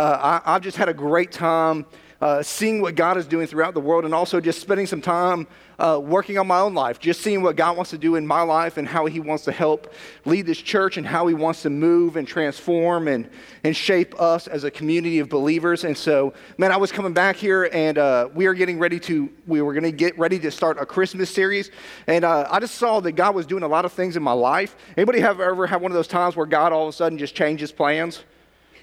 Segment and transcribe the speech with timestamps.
[0.00, 1.84] uh, I, have just had a great time
[2.22, 5.46] uh, seeing what God is doing throughout the world and also just spending some time
[5.78, 8.40] uh, working on my own life, just seeing what God wants to do in my
[8.40, 9.92] life and how He wants to help
[10.24, 13.28] lead this church and how He wants to move and transform and,
[13.62, 15.84] and shape us as a community of believers.
[15.84, 19.30] And so, man, I was coming back here and uh, we are getting ready to,
[19.46, 21.70] we were going to get ready to start a Christmas series.
[22.06, 24.32] And uh, I just saw that God was doing a lot of things in my
[24.32, 24.76] life.
[24.96, 27.34] Anybody have ever had one of those times where God all of a sudden just
[27.34, 28.24] changes plans?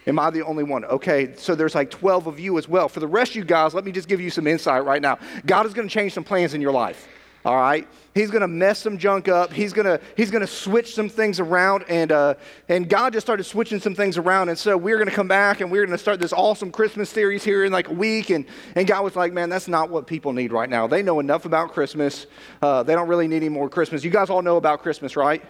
[0.07, 0.85] Am I the only one?
[0.85, 2.87] Okay, so there's like 12 of you as well.
[2.87, 5.19] For the rest of you guys, let me just give you some insight right now.
[5.45, 7.07] God is going to change some plans in your life.
[7.45, 9.53] All right, He's going to mess some junk up.
[9.53, 12.33] He's going to He's to switch some things around, and uh,
[12.67, 15.61] and God just started switching some things around, and so we're going to come back
[15.61, 18.45] and we're going to start this awesome Christmas series here in like a week, and
[18.75, 20.87] and God was like, man, that's not what people need right now.
[20.87, 22.25] They know enough about Christmas.
[22.61, 24.03] Uh, they don't really need any more Christmas.
[24.03, 25.41] You guys all know about Christmas, right?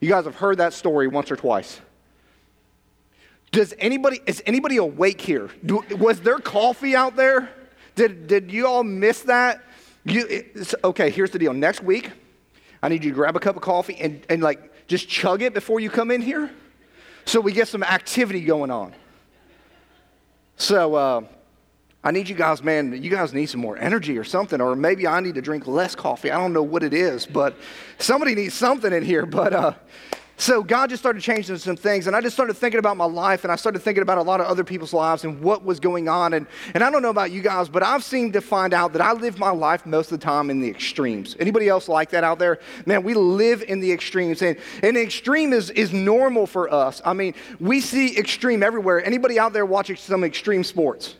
[0.00, 1.80] You guys have heard that story once or twice.
[3.52, 5.50] Does anybody, is anybody awake here?
[5.64, 7.50] Do, was there coffee out there?
[7.96, 9.62] Did, did you all miss that?
[10.04, 10.44] You,
[10.84, 11.52] okay, here's the deal.
[11.52, 12.10] Next week,
[12.82, 15.52] I need you to grab a cup of coffee and, and like just chug it
[15.52, 16.50] before you come in here
[17.24, 18.94] so we get some activity going on.
[20.56, 21.22] So uh,
[22.02, 25.06] I need you guys, man, you guys need some more energy or something, or maybe
[25.06, 26.30] I need to drink less coffee.
[26.30, 27.56] I don't know what it is, but
[27.98, 29.26] somebody needs something in here.
[29.30, 29.72] But uh,
[30.40, 33.44] so God just started changing some things, and I just started thinking about my life,
[33.44, 36.08] and I started thinking about a lot of other people's lives and what was going
[36.08, 36.32] on.
[36.32, 39.02] And, and I don't know about you guys, but I've seemed to find out that
[39.02, 41.36] I live my life most of the time in the extremes.
[41.38, 42.58] Anybody else like that out there?
[42.86, 47.02] Man, we live in the extremes, and, the extreme is, is normal for us.
[47.04, 49.04] I mean, we see extreme everywhere.
[49.04, 51.16] Anybody out there watching some extreme sports?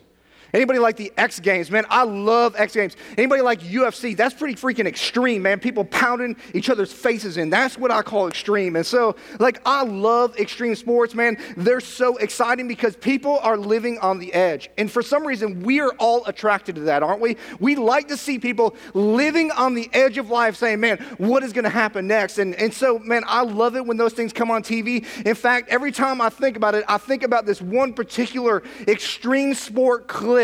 [0.52, 1.70] Anybody like the X Games?
[1.70, 2.96] Man, I love X Games.
[3.16, 4.16] Anybody like UFC?
[4.16, 5.60] That's pretty freaking extreme, man.
[5.60, 7.50] People pounding each other's faces in.
[7.50, 8.76] That's what I call extreme.
[8.76, 11.38] And so, like, I love extreme sports, man.
[11.56, 14.70] They're so exciting because people are living on the edge.
[14.76, 17.36] And for some reason, we are all attracted to that, aren't we?
[17.60, 21.52] We like to see people living on the edge of life saying, man, what is
[21.52, 22.38] going to happen next?
[22.38, 25.06] And, and so, man, I love it when those things come on TV.
[25.24, 29.54] In fact, every time I think about it, I think about this one particular extreme
[29.54, 30.39] sport clip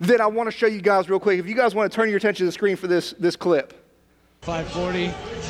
[0.00, 1.38] that I want to show you guys real quick.
[1.38, 3.72] If you guys want to turn your attention to the screen for this, this clip.
[4.42, 5.06] 540,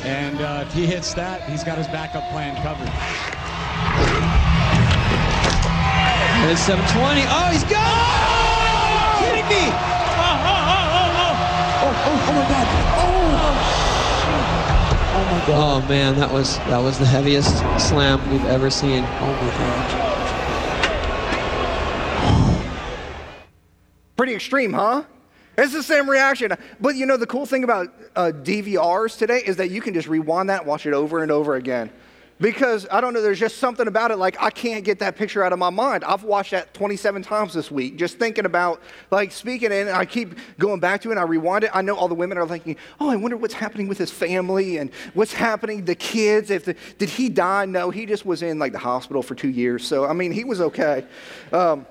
[0.07, 2.87] and uh, if he hits that, he's got his backup plan covered.
[6.49, 7.21] It's 720.
[7.27, 9.19] Oh, he's got oh!
[9.19, 9.67] kidding me?
[9.67, 11.35] Oh, oh, oh, oh, oh.
[11.83, 12.67] Oh, oh, oh my God.
[12.99, 13.77] Oh.
[15.17, 15.83] Oh my God.
[15.83, 19.03] Oh man, that was that was the heaviest slam we've ever seen.
[19.03, 20.16] Oh my God.
[24.17, 25.03] Pretty extreme, huh?
[25.57, 26.53] It's the same reaction.
[26.81, 30.07] But you know, the cool thing about uh, DVRs today is that you can just
[30.07, 31.91] rewind that watch it over and over again.
[32.39, 35.43] Because I don't know, there's just something about it, like I can't get that picture
[35.43, 36.03] out of my mind.
[36.03, 38.79] I've watched that 27 times this week, just thinking about,
[39.09, 41.71] like, speaking, and I keep going back to it, and I rewind it.
[41.73, 44.77] I know all the women are thinking, oh, I wonder what's happening with his family
[44.77, 46.51] and what's happening, the kids.
[46.51, 47.65] If the, Did he die?
[47.65, 49.83] No, he just was in, like, the hospital for two years.
[49.87, 51.05] So, I mean, he was okay.
[51.51, 51.87] Um,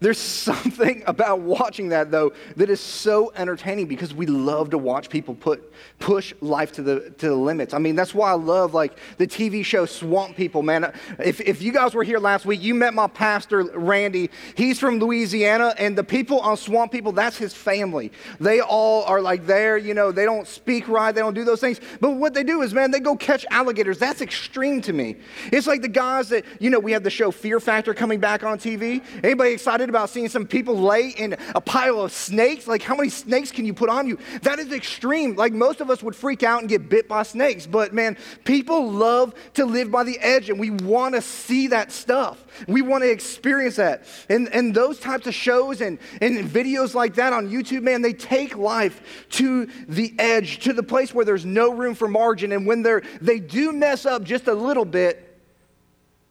[0.00, 5.08] there's something about watching that, though, that is so entertaining because we love to watch
[5.08, 7.72] people put, push life to the, to the limits.
[7.72, 10.92] I mean, that's why I love, like, the TV show Swamp People, man.
[11.18, 14.30] If, if you guys were here last week, you met my pastor, Randy.
[14.56, 18.12] He's from Louisiana, and the people on Swamp People, that's his family.
[18.40, 21.60] They all are, like, there, you know, they don't speak right, they don't do those
[21.60, 21.80] things.
[22.00, 23.98] But what they do is, man, they go catch alligators.
[23.98, 25.16] That's extreme to me.
[25.52, 28.42] It's like the guys that, you know, we have the show Fear Factor coming back
[28.42, 29.02] on TV.
[29.22, 32.66] Anybody excited about seeing some people lay in a pile of snakes.
[32.66, 34.18] Like, how many snakes can you put on you?
[34.42, 35.36] That is extreme.
[35.36, 37.66] Like, most of us would freak out and get bit by snakes.
[37.66, 41.92] But man, people love to live by the edge, and we want to see that
[41.92, 42.44] stuff.
[42.68, 44.04] We want to experience that.
[44.28, 48.12] And, and those types of shows and, and videos like that on YouTube, man, they
[48.12, 52.52] take life to the edge, to the place where there's no room for margin.
[52.52, 55.33] And when they're, they do mess up just a little bit,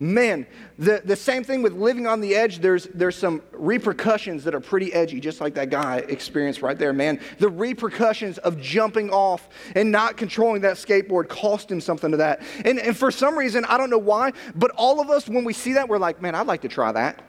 [0.04, 0.46] Man,
[0.78, 4.60] the, the same thing with living on the edge, there's, there's some repercussions that are
[4.60, 7.22] pretty edgy, just like that guy experienced right there, man.
[7.40, 12.42] The repercussions of jumping off and not controlling that skateboard cost him something to that.
[12.66, 15.54] And, and for some reason, I don't know why, but all of us, when we
[15.54, 17.22] see that, we're like, man, I'd like to try that.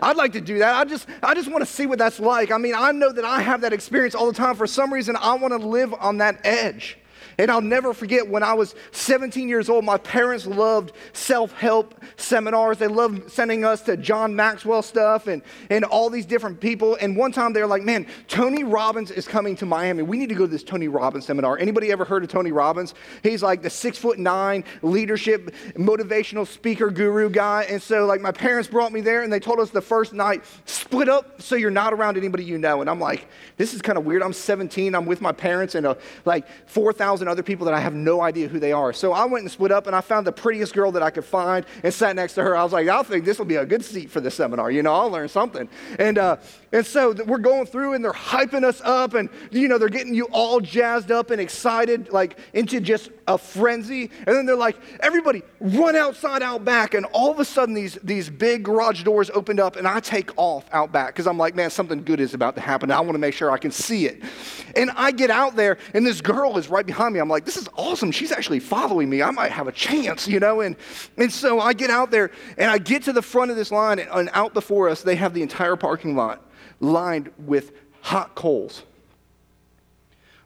[0.00, 0.76] I'd like to do that.
[0.76, 2.52] I just, I just want to see what that's like.
[2.52, 4.54] I mean, I know that I have that experience all the time.
[4.54, 6.96] For some reason, I want to live on that edge.
[7.38, 11.94] And I'll never forget when I was 17 years old, my parents loved self help
[12.16, 12.78] seminars.
[12.78, 16.96] They loved sending us to John Maxwell stuff and, and all these different people.
[17.00, 20.02] And one time they were like, man, Tony Robbins is coming to Miami.
[20.02, 21.58] We need to go to this Tony Robbins seminar.
[21.58, 22.94] Anybody ever heard of Tony Robbins?
[23.22, 27.66] He's like the six foot nine leadership, motivational speaker guru guy.
[27.68, 30.44] And so, like, my parents brought me there and they told us the first night,
[30.66, 32.80] split up so you're not around anybody you know.
[32.80, 33.26] And I'm like,
[33.56, 34.22] this is kind of weird.
[34.22, 35.94] I'm 17, I'm with my parents and uh,
[36.24, 38.92] like 4,000 other people that I have no idea who they are.
[38.92, 41.24] So I went and split up and I found the prettiest girl that I could
[41.24, 42.56] find and sat next to her.
[42.56, 44.70] I was like, I think this will be a good seat for the seminar.
[44.70, 45.68] You know, I'll learn something.
[45.98, 46.36] And, uh,
[46.74, 50.12] and so we're going through and they're hyping us up and, you know, they're getting
[50.12, 54.10] you all jazzed up and excited, like into just a frenzy.
[54.26, 56.94] And then they're like, everybody run outside out back.
[56.94, 60.32] And all of a sudden, these, these big garage doors opened up and I take
[60.36, 62.90] off out back because I'm like, man, something good is about to happen.
[62.90, 64.20] I want to make sure I can see it.
[64.74, 67.20] And I get out there and this girl is right behind me.
[67.20, 68.10] I'm like, this is awesome.
[68.10, 69.22] She's actually following me.
[69.22, 70.60] I might have a chance, you know?
[70.60, 70.74] And,
[71.18, 74.00] and so I get out there and I get to the front of this line
[74.00, 76.40] and, and out before us, they have the entire parking lot
[76.80, 78.82] lined with hot coals.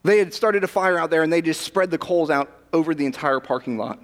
[0.05, 2.95] They had started a fire out there and they just spread the coals out over
[2.95, 4.01] the entire parking lot.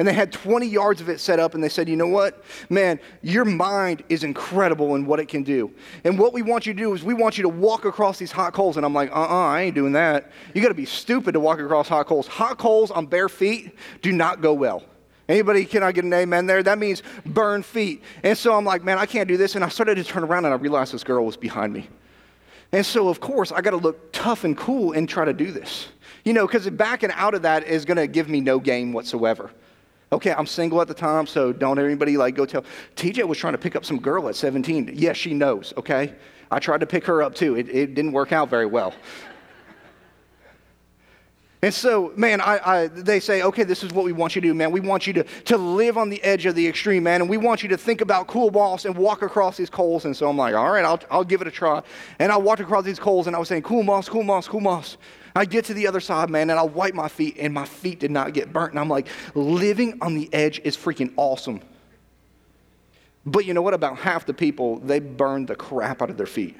[0.00, 2.42] And they had 20 yards of it set up, and they said, You know what?
[2.70, 5.70] Man, your mind is incredible in what it can do.
[6.04, 8.32] And what we want you to do is we want you to walk across these
[8.32, 8.78] hot coals.
[8.78, 10.30] And I'm like, Uh uh I ain't doing that.
[10.54, 12.26] You got to be stupid to walk across hot coals.
[12.28, 14.84] Hot coals on bare feet do not go well.
[15.30, 16.60] Anybody, can I get an amen there?
[16.60, 18.02] That means burn feet.
[18.24, 19.54] And so I'm like, man, I can't do this.
[19.54, 21.88] And I started to turn around and I realized this girl was behind me.
[22.72, 25.52] And so, of course, I got to look tough and cool and try to do
[25.52, 25.86] this.
[26.24, 29.52] You know, because backing out of that is going to give me no gain whatsoever.
[30.12, 32.64] Okay, I'm single at the time, so don't everybody like go tell.
[32.96, 34.90] TJ was trying to pick up some girl at 17.
[34.94, 36.12] Yes, she knows, okay?
[36.50, 37.56] I tried to pick her up too.
[37.56, 38.92] It, it didn't work out very well.
[41.62, 44.48] And so, man, I, I, they say, okay, this is what we want you to
[44.48, 44.70] do, man.
[44.70, 47.20] We want you to, to live on the edge of the extreme, man.
[47.20, 50.06] And we want you to think about cool boss and walk across these coals.
[50.06, 51.82] And so I'm like, all right, I'll, I'll give it a try.
[52.18, 54.60] And I walked across these coals and I was saying, cool moss, cool moss, cool
[54.60, 54.96] moss.
[55.36, 58.00] I get to the other side, man, and I wipe my feet, and my feet
[58.00, 58.72] did not get burnt.
[58.72, 61.60] And I'm like, living on the edge is freaking awesome.
[63.24, 63.74] But you know what?
[63.74, 66.56] About half the people, they burned the crap out of their feet.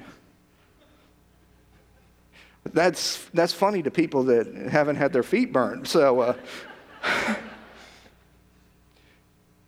[2.63, 5.87] That's, that's funny to people that haven't had their feet burned.
[5.87, 6.33] So, uh,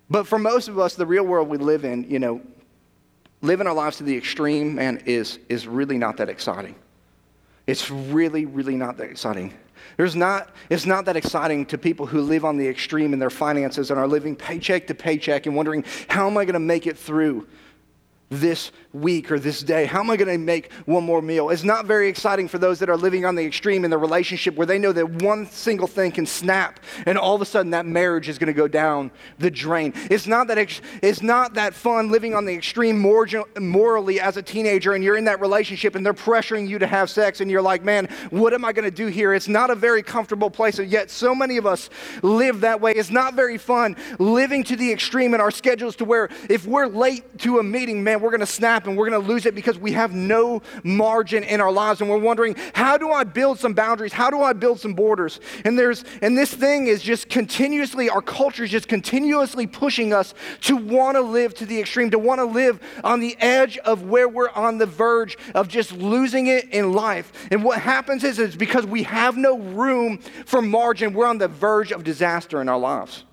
[0.10, 2.42] but for most of us, the real world we live in, you know,
[3.42, 6.76] living our lives to the extreme, man, is, is really not that exciting.
[7.66, 9.54] It's really, really not that exciting.
[9.98, 13.30] There's not, it's not that exciting to people who live on the extreme in their
[13.30, 16.88] finances and are living paycheck to paycheck and wondering, how am I going to make
[16.88, 17.48] it through?
[18.30, 19.86] This week or this day?
[19.86, 21.50] How am I going to make one more meal?
[21.50, 24.56] It's not very exciting for those that are living on the extreme in the relationship
[24.56, 27.86] where they know that one single thing can snap and all of a sudden that
[27.86, 29.94] marriage is going to go down the drain.
[30.10, 34.44] It's not that, ex- it's not that fun living on the extreme morally as a
[34.44, 37.62] teenager and you're in that relationship and they're pressuring you to have sex and you're
[37.62, 39.34] like, man, what am I going to do here?
[39.34, 40.80] It's not a very comfortable place.
[40.80, 41.90] And yet so many of us
[42.22, 42.92] live that way.
[42.92, 46.88] It's not very fun living to the extreme in our schedules to where if we're
[46.88, 49.56] late to a meeting, man, we're going to snap and we're going to lose it
[49.56, 52.02] because we have no margin in our lives.
[52.02, 54.14] And we're wondering, how do I build some boundaries?
[54.14, 55.40] How do I build some borders?
[55.66, 60.34] And there's, and this thing is just continuously, our culture is just continuously pushing us
[60.62, 64.04] to want to live to the extreme, to want to live on the edge of
[64.04, 67.48] where we're on the verge of just losing it in life.
[67.52, 71.48] And what happens is, is because we have no room for margin, we're on the
[71.48, 73.24] verge of disaster in our lives.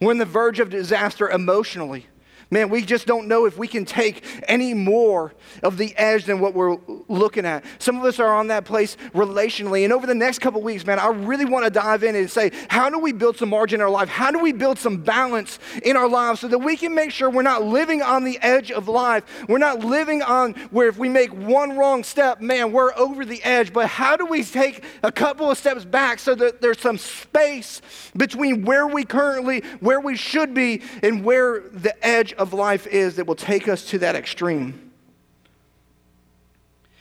[0.00, 2.06] We're on the verge of disaster emotionally.
[2.54, 5.34] Man, we just don't know if we can take any more
[5.64, 6.76] of the edge than what we're
[7.08, 7.64] looking at.
[7.80, 9.82] Some of us are on that place relationally.
[9.82, 12.52] And over the next couple weeks, man, I really want to dive in and say,
[12.68, 14.08] how do we build some margin in our life?
[14.08, 17.28] How do we build some balance in our lives so that we can make sure
[17.28, 19.24] we're not living on the edge of life?
[19.48, 23.42] We're not living on where if we make one wrong step, man, we're over the
[23.42, 23.72] edge.
[23.72, 27.82] But how do we take a couple of steps back so that there's some space
[28.16, 32.86] between where we currently, where we should be, and where the edge of of life
[32.86, 34.92] is that will take us to that extreme.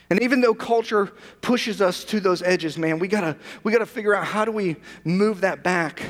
[0.09, 4.15] And even though culture pushes us to those edges, man, we gotta, we gotta figure
[4.15, 6.01] out how do we move that back?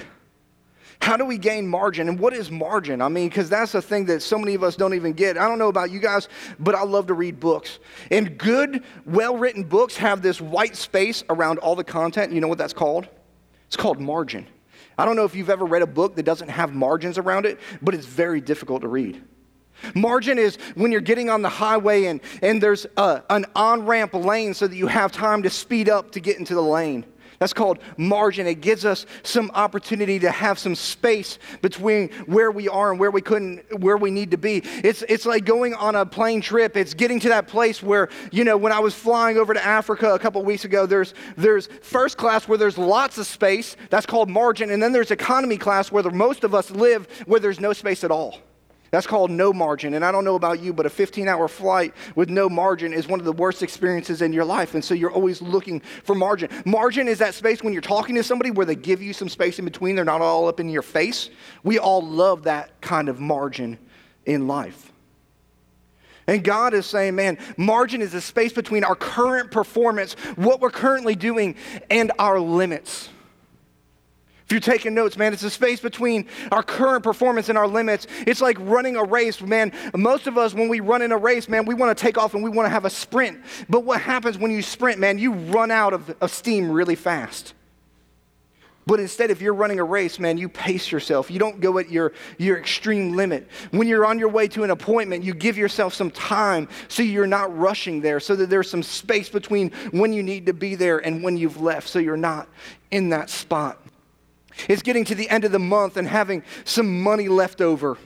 [1.01, 2.07] How do we gain margin?
[2.07, 3.01] And what is margin?
[3.01, 5.37] I mean, because that's a thing that so many of us don't even get.
[5.37, 7.79] I don't know about you guys, but I love to read books.
[8.11, 12.31] And good, well written books have this white space around all the content.
[12.31, 13.09] You know what that's called?
[13.67, 14.47] It's called margin.
[14.97, 17.59] I don't know if you've ever read a book that doesn't have margins around it,
[17.81, 19.21] but it's very difficult to read.
[19.95, 24.13] Margin is when you're getting on the highway and, and there's a, an on ramp
[24.13, 27.05] lane so that you have time to speed up to get into the lane.
[27.43, 28.47] That's called margin.
[28.47, 33.11] It gives us some opportunity to have some space between where we are and where
[33.11, 34.63] we couldn't, where we need to be.
[34.81, 36.77] It's, it's like going on a plane trip.
[36.77, 40.13] It's getting to that place where, you know, when I was flying over to Africa
[40.13, 43.75] a couple weeks ago, there's, there's first class where there's lots of space.
[43.89, 44.71] That's called margin.
[44.71, 48.05] And then there's economy class where the, most of us live where there's no space
[48.05, 48.39] at all.
[48.93, 49.95] That's called no margin.
[49.95, 53.07] And I don't know about you, but a 15 hour flight with no margin is
[53.07, 54.75] one of the worst experiences in your life.
[54.75, 56.47] And so you're always looking for margin.
[56.63, 59.57] Margin is that space when you're talking to somebody where they give you some space
[59.57, 61.31] in between, they're not all up in your face.
[61.63, 63.79] We all love that kind of margin
[64.27, 64.91] in life.
[66.27, 70.69] And God is saying, man, margin is the space between our current performance, what we're
[70.69, 71.55] currently doing,
[71.89, 73.09] and our limits.
[74.45, 78.07] If you're taking notes, man, it's a space between our current performance and our limits.
[78.27, 79.71] It's like running a race, man.
[79.95, 82.33] Most of us, when we run in a race, man, we want to take off
[82.33, 83.39] and we want to have a sprint.
[83.69, 85.17] But what happens when you sprint, man?
[85.17, 87.53] You run out of, of steam really fast.
[88.85, 91.31] But instead, if you're running a race, man, you pace yourself.
[91.31, 93.47] You don't go at your, your extreme limit.
[93.71, 97.25] When you're on your way to an appointment, you give yourself some time so you're
[97.25, 100.99] not rushing there, so that there's some space between when you need to be there
[100.99, 102.49] and when you've left, so you're not
[102.91, 103.79] in that spot.
[104.69, 107.97] It's getting to the end of the month and having some money left over.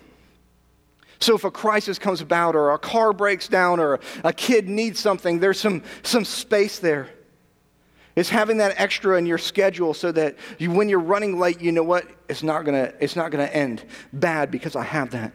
[1.19, 4.99] So if a crisis comes about or a car breaks down or a kid needs
[4.99, 7.09] something, there's some, some space there.
[8.15, 11.71] It's having that extra in your schedule so that you, when you're running late, you
[11.71, 12.07] know what?
[12.29, 15.33] It's not gonna, it's not gonna end bad because I have that.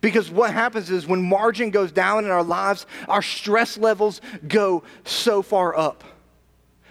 [0.00, 4.82] Because what happens is when margin goes down in our lives, our stress levels go
[5.04, 6.04] so far up.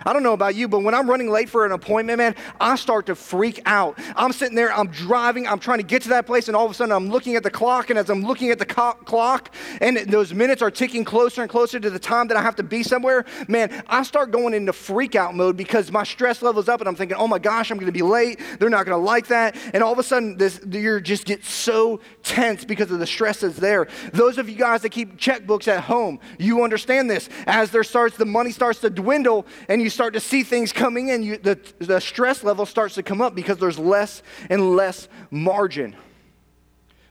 [0.06, 2.75] I don't know about you, but when I'm running late for an appointment, man, I
[2.75, 3.98] start to freak out.
[4.16, 6.72] I'm sitting there, I'm driving, I'm trying to get to that place, and all of
[6.72, 9.54] a sudden I'm looking at the clock, and as I'm looking at the co- clock,
[9.82, 12.63] and those minutes are ticking closer and closer to the time that I have to
[12.63, 16.80] be somewhere, man, I start going into freak out mode because my stress level's up,
[16.80, 18.39] and I'm thinking, oh my gosh, I'm gonna be late.
[18.60, 19.58] They're not gonna like that.
[19.74, 23.42] And all of a sudden, this, you just get so tense because of the stress
[23.42, 23.88] that's there.
[24.13, 27.30] Those of you guys that keep checkbooks at home, you understand this.
[27.46, 30.74] As there starts, the money starts to dwindle, and you you start to see things
[30.74, 34.75] coming in, you, the, the stress level starts to come up because there's less and
[34.75, 35.96] less margin.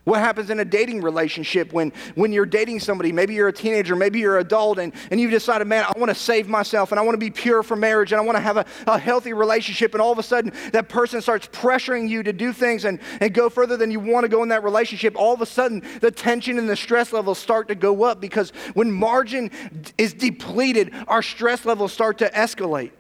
[0.07, 3.11] What happens in a dating relationship when, when you're dating somebody?
[3.11, 6.11] Maybe you're a teenager, maybe you're an adult, and, and you've decided, man, I want
[6.11, 8.41] to save myself and I want to be pure for marriage and I want to
[8.41, 9.95] have a, a healthy relationship.
[9.95, 13.35] And all of a sudden, that person starts pressuring you to do things and, and
[13.35, 15.17] go further than you want to go in that relationship.
[15.17, 18.51] All of a sudden, the tension and the stress levels start to go up because
[18.75, 19.51] when margin
[19.99, 22.93] is depleted, our stress levels start to escalate.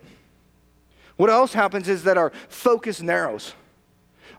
[1.18, 3.54] What else happens is that our focus narrows.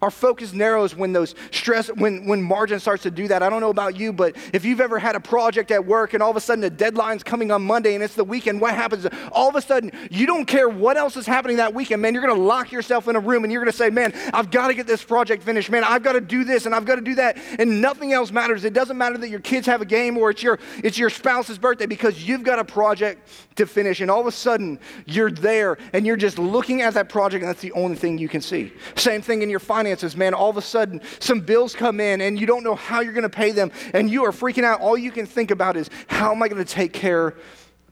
[0.01, 3.41] Our focus narrows when those stress, when, when margin starts to do that.
[3.41, 6.21] I don't know about you, but if you've ever had a project at work and
[6.21, 9.07] all of a sudden the deadline's coming on Monday and it's the weekend, what happens?
[9.31, 12.13] All of a sudden, you don't care what else is happening that weekend, man.
[12.13, 14.51] You're going to lock yourself in a room and you're going to say, man, I've
[14.51, 15.83] got to get this project finished, man.
[15.83, 17.37] I've got to do this and I've got to do that.
[17.57, 18.65] And nothing else matters.
[18.65, 21.57] It doesn't matter that your kids have a game or it's your, it's your spouse's
[21.57, 23.27] birthday because you've got a project
[23.57, 24.01] to finish.
[24.01, 27.49] And all of a sudden, you're there and you're just looking at that project and
[27.49, 28.71] that's the only thing you can see.
[28.95, 32.39] Same thing in your finances man, all of a sudden some bills come in and
[32.39, 34.81] you don't know how you're going to pay them and you are freaking out.
[34.81, 37.35] All you can think about is, how am I going to take care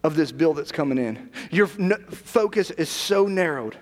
[0.03, 1.29] of this bill that's coming in?
[1.51, 3.77] Your focus is so narrowed.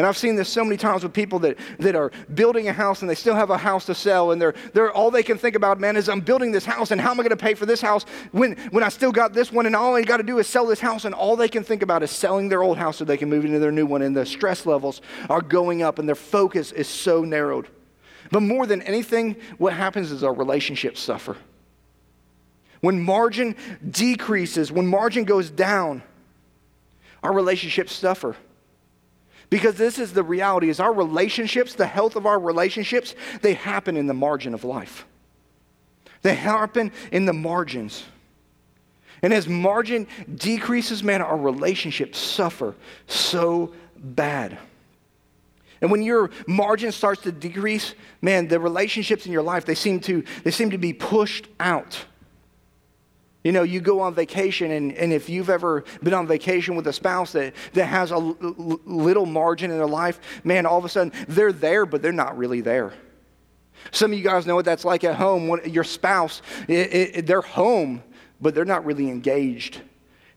[0.00, 3.02] And I've seen this so many times with people that, that are building a house
[3.02, 5.56] and they still have a house to sell, and they're, they're all they can think
[5.56, 7.66] about, man, is I'm building this house, and how am I going to pay for
[7.66, 10.38] this house when, when I still got this one, and all I got to do
[10.38, 12.96] is sell this house, and all they can think about is selling their old house
[12.96, 15.98] so they can move into their new one, and the stress levels are going up,
[15.98, 17.68] and their focus is so narrowed.
[18.30, 21.36] But more than anything, what happens is our relationships suffer.
[22.80, 23.54] When margin
[23.86, 26.02] decreases, when margin goes down,
[27.22, 28.34] our relationships suffer.
[29.50, 33.96] Because this is the reality is our relationships, the health of our relationships, they happen
[33.96, 35.04] in the margin of life.
[36.22, 38.04] They happen in the margins.
[39.22, 42.74] And as margin decreases, man, our relationships suffer
[43.06, 44.56] so bad.
[45.80, 50.00] And when your margin starts to decrease, man, the relationships in your life, they seem
[50.00, 52.04] to, they seem to be pushed out.
[53.42, 56.86] You know, you go on vacation, and, and if you've ever been on vacation with
[56.86, 58.36] a spouse that, that has a l-
[58.84, 62.36] little margin in their life, man, all of a sudden they're there, but they're not
[62.36, 62.92] really there.
[63.92, 65.48] Some of you guys know what that's like at home.
[65.48, 68.02] When your spouse, it, it, they're home,
[68.40, 69.80] but they're not really engaged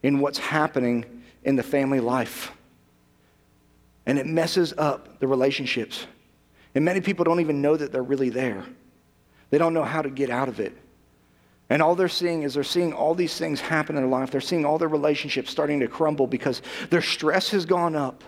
[0.01, 2.53] in what's happening in the family life.
[4.05, 6.07] And it messes up the relationships.
[6.74, 8.65] And many people don't even know that they're really there,
[9.50, 10.77] they don't know how to get out of it.
[11.70, 14.32] And all they're seeing is they're seeing all these things happen in their life.
[14.32, 18.24] They're seeing all their relationships starting to crumble because their stress has gone up.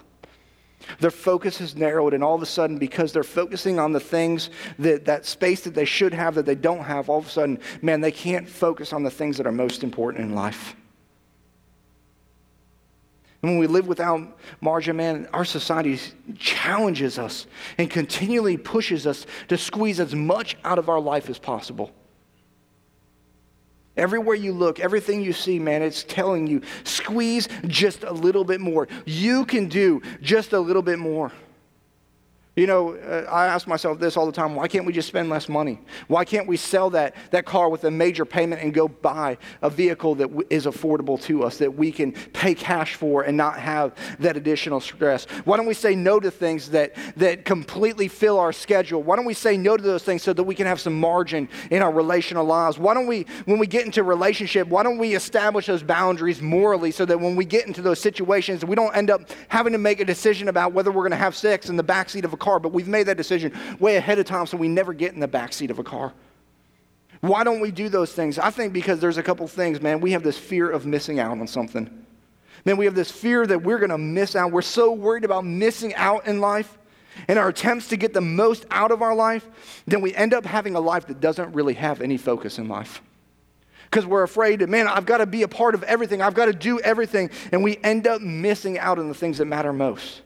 [1.00, 4.50] Their focus has narrowed, and all of a sudden, because they're focusing on the things
[4.78, 7.60] that that space that they should have that they don't have, all of a sudden,
[7.82, 10.76] man, they can't focus on the things that are most important in life.
[13.42, 16.00] And when we live without margin, man, our society
[16.38, 17.46] challenges us
[17.78, 21.92] and continually pushes us to squeeze as much out of our life as possible.
[23.98, 28.60] Everywhere you look, everything you see, man, it's telling you squeeze just a little bit
[28.60, 28.88] more.
[29.06, 31.32] You can do just a little bit more.
[32.56, 35.30] You know, uh, I ask myself this all the time why can't we just spend
[35.30, 35.82] less money?
[36.08, 39.70] Why can't we sell that, that car with a major payment and go buy a
[39.70, 43.60] vehicle that w- is affordable to us, that we can pay cash for and not
[43.60, 45.26] have that additional stress?
[45.44, 49.04] Why don't we say no to things that, that completely fill our schedule?
[49.04, 51.50] Why don't we say no to those things so that we can have some margin
[51.72, 52.80] in our relational lives?
[52.80, 56.92] Why don't we, when we get into relationship, why don't we establish those boundaries morally
[56.92, 60.00] so that when we get into those situations, we don't end up having to make
[60.00, 62.45] a decision about whether we're going to have sex in the backseat of a car,
[62.60, 65.28] but we've made that decision way ahead of time so we never get in the
[65.28, 66.14] back seat of a car.
[67.22, 68.38] Why don't we do those things?
[68.38, 70.02] I think because there's a couple things, man.
[70.02, 72.06] We have this fear of missing out on something.
[72.66, 74.52] Man, we have this fear that we're going to miss out.
[74.52, 76.78] We're so worried about missing out in life
[77.28, 79.48] and our attempts to get the most out of our life,
[79.88, 83.02] then we end up having a life that doesn't really have any focus in life.
[83.86, 86.46] Because we're afraid that, man, I've got to be a part of everything, I've got
[86.46, 90.22] to do everything, and we end up missing out on the things that matter most.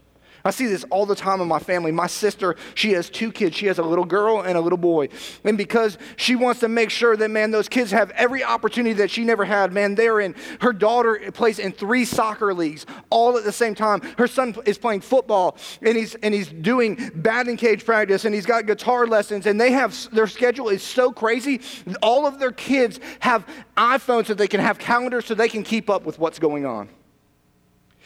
[0.46, 1.92] I see this all the time in my family.
[1.92, 3.56] My sister, she has two kids.
[3.56, 5.10] She has a little girl and a little boy.
[5.44, 9.12] And because she wants to make sure that, man, those kids have every opportunity that
[9.12, 10.36] she never had, man, they're in.
[10.62, 14.02] Her daughter plays in three soccer leagues all at the same time.
[14.18, 18.46] Her son is playing football and he's, and he's doing batting cage practice and he's
[18.46, 19.46] got guitar lessons.
[19.46, 21.62] And they have, their schedule is so crazy.
[22.02, 25.90] All of their kids have iPhones so they can have calendars so they can keep
[25.90, 26.90] up with what's going on.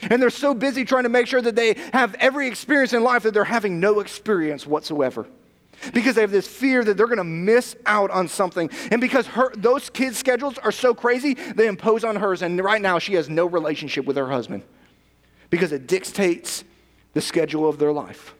[0.02, 3.24] And they're so busy trying to make sure that they have every experience in life
[3.24, 5.28] that they're having no experience whatsoever.
[5.94, 8.70] Because they have this fear that they're going to miss out on something.
[8.92, 12.42] And because her, those kids' schedules are so crazy, they impose on hers.
[12.42, 14.64] And right now, she has no relationship with her husband
[15.50, 16.64] because it dictates
[17.14, 18.34] the schedule of their life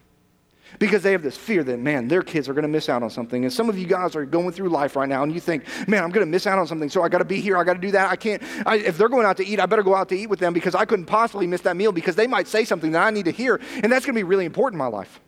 [0.80, 3.10] because they have this fear that, man, their kids are going to miss out on
[3.10, 3.44] something.
[3.44, 6.04] And some of you guys are going through life right now and you think, man,
[6.04, 7.74] I'm going to miss out on something, so I got to be here, I got
[7.74, 8.10] to do that.
[8.10, 10.28] I can't, I, if they're going out to eat, I better go out to eat
[10.28, 13.04] with them because I couldn't possibly miss that meal because they might say something that
[13.04, 13.60] I need to hear.
[13.82, 15.20] And that's going to be really important in my life.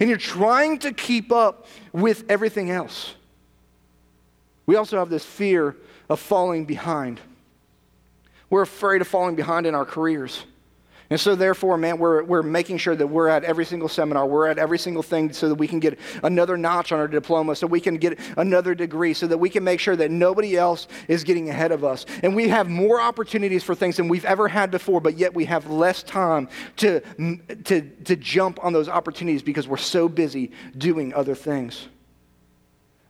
[0.00, 3.14] And you're trying to keep up with everything else.
[4.66, 5.76] We also have this fear
[6.08, 7.20] of falling behind.
[8.50, 10.44] We're afraid of falling behind in our careers.
[11.10, 14.48] And so, therefore, man, we're, we're making sure that we're at every single seminar, we're
[14.48, 17.66] at every single thing so that we can get another notch on our diploma, so
[17.66, 21.22] we can get another degree, so that we can make sure that nobody else is
[21.22, 22.06] getting ahead of us.
[22.22, 25.44] And we have more opportunities for things than we've ever had before, but yet we
[25.44, 27.00] have less time to,
[27.64, 31.88] to, to jump on those opportunities because we're so busy doing other things.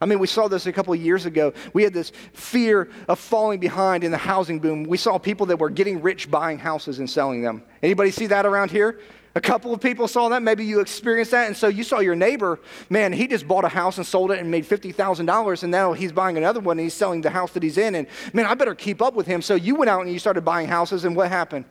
[0.00, 1.54] I mean, we saw this a couple of years ago.
[1.72, 4.84] We had this fear of falling behind in the housing boom.
[4.84, 7.62] We saw people that were getting rich buying houses and selling them.
[7.82, 9.00] Anybody see that around here?
[9.34, 10.42] A couple of people saw that.
[10.42, 11.46] Maybe you experienced that.
[11.46, 14.38] And so you saw your neighbor, man, he just bought a house and sold it
[14.38, 15.62] and made $50,000.
[15.62, 17.94] And now he's buying another one and he's selling the house that he's in.
[17.94, 19.42] And man, I better keep up with him.
[19.42, 21.04] So you went out and you started buying houses.
[21.04, 21.66] And what happened?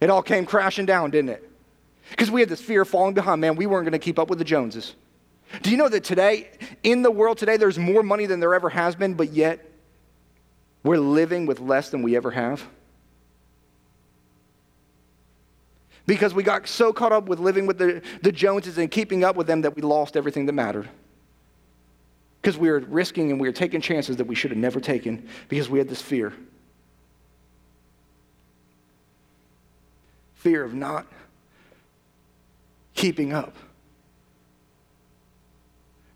[0.00, 1.50] It all came crashing down, didn't it?
[2.10, 3.40] Because we had this fear of falling behind.
[3.40, 4.94] Man, we weren't going to keep up with the Joneses.
[5.60, 6.50] Do you know that today,
[6.82, 9.70] in the world today, there's more money than there ever has been, but yet
[10.82, 12.66] we're living with less than we ever have?
[16.06, 19.36] Because we got so caught up with living with the, the Joneses and keeping up
[19.36, 20.88] with them that we lost everything that mattered.
[22.40, 25.28] Because we were risking and we were taking chances that we should have never taken
[25.48, 26.32] because we had this fear.
[30.34, 31.06] Fear of not
[32.94, 33.54] keeping up.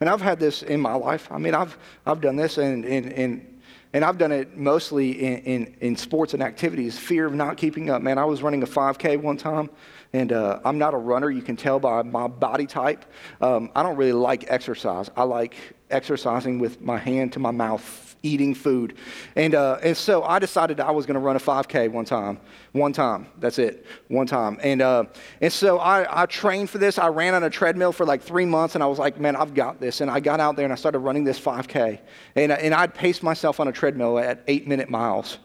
[0.01, 1.29] And I've had this in my life.
[1.31, 3.61] I mean, I've, I've done this, and, and, and,
[3.93, 7.89] and I've done it mostly in, in, in sports and activities fear of not keeping
[7.89, 8.03] up.
[8.03, 9.71] Man, I was running a 5K one time,
[10.17, 11.29] and uh, I'm not a runner.
[11.29, 13.05] You can tell by my body type.
[13.43, 15.11] Um, I don't really like exercise.
[15.15, 15.57] I like
[15.91, 18.97] exercising with my hand to my mouth eating food.
[19.37, 22.41] And, uh, and so I decided I was going to run a 5K one time.
[22.73, 23.27] One time.
[23.39, 23.85] That's it.
[24.09, 24.59] One time.
[24.63, 25.05] And, uh,
[25.43, 26.99] and so I, I trained for this.
[26.99, 29.53] I ran on a treadmill for like three months, and I was like, man, I've
[29.53, 30.01] got this.
[30.01, 32.01] And I got out there and I started running this 5K.
[32.37, 35.39] And, and I'd pace myself on a treadmill at eight minute miles.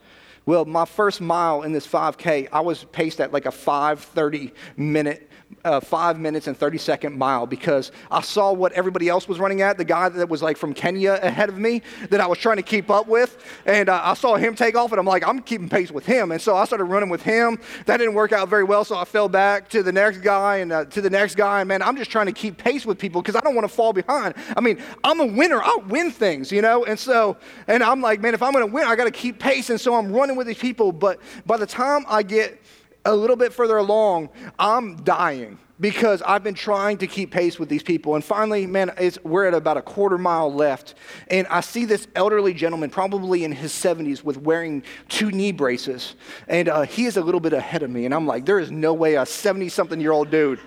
[0.44, 5.30] Well, my first mile in this 5K, I was paced at like a 5:30 minute
[5.64, 9.62] uh, five minutes and 30 second mile because I saw what everybody else was running
[9.62, 9.78] at.
[9.78, 12.62] The guy that was like from Kenya ahead of me that I was trying to
[12.62, 13.36] keep up with.
[13.66, 16.32] And uh, I saw him take off, and I'm like, I'm keeping pace with him.
[16.32, 17.58] And so I started running with him.
[17.86, 20.72] That didn't work out very well, so I fell back to the next guy and
[20.72, 21.60] uh, to the next guy.
[21.60, 23.74] And man, I'm just trying to keep pace with people because I don't want to
[23.74, 24.34] fall behind.
[24.56, 25.62] I mean, I'm a winner.
[25.62, 26.84] I win things, you know?
[26.84, 27.36] And so,
[27.66, 29.70] and I'm like, man, if I'm going to win, I got to keep pace.
[29.70, 30.92] And so I'm running with these people.
[30.92, 32.60] But by the time I get
[33.04, 37.68] a little bit further along, I'm dying because I've been trying to keep pace with
[37.68, 38.14] these people.
[38.14, 38.92] And finally, man,
[39.24, 40.94] we're at about a quarter mile left.
[41.28, 46.14] And I see this elderly gentleman, probably in his 70s, with wearing two knee braces.
[46.46, 48.04] And uh, he is a little bit ahead of me.
[48.04, 50.60] And I'm like, there is no way a 70 something year old dude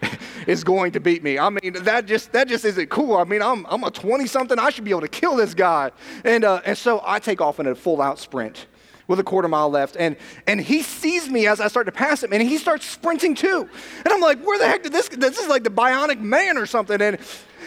[0.46, 1.40] is going to beat me.
[1.40, 3.16] I mean, that just that just isn't cool.
[3.16, 4.60] I mean, I'm, I'm a 20 something.
[4.60, 5.90] I should be able to kill this guy.
[6.24, 8.66] And, uh, and so I take off in a full out sprint
[9.12, 9.94] with a quarter mile left.
[9.98, 13.34] And, and he sees me as I start to pass him, and he starts sprinting
[13.34, 13.68] too.
[14.04, 16.64] And I'm like, where the heck did this, this is like the bionic man or
[16.64, 17.00] something.
[17.00, 17.18] And,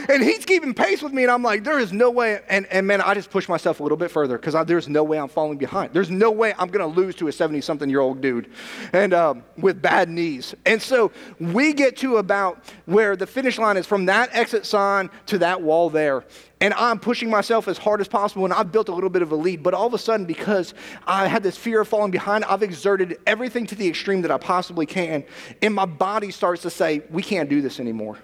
[0.10, 2.42] and he's keeping pace with me, and I'm like, there is no way.
[2.50, 5.20] And, and man, I just push myself a little bit further because there's no way
[5.20, 5.94] I'm falling behind.
[5.94, 8.50] There's no way I'm going to lose to a 70 something year old dude
[8.94, 10.56] and um, with bad knees.
[10.66, 15.10] And so we get to about where the finish line is from that exit sign
[15.28, 16.24] to that wall there.
[16.62, 19.32] And I'm pushing myself as hard as possible, and I've built a little bit of
[19.32, 19.62] a lead.
[19.62, 20.74] But all of a sudden, because
[21.06, 24.38] I had this fear of falling behind, I've exerted everything to the extreme that I
[24.38, 25.26] possibly can.
[25.62, 28.20] And my body starts to say, We can't do this anymore.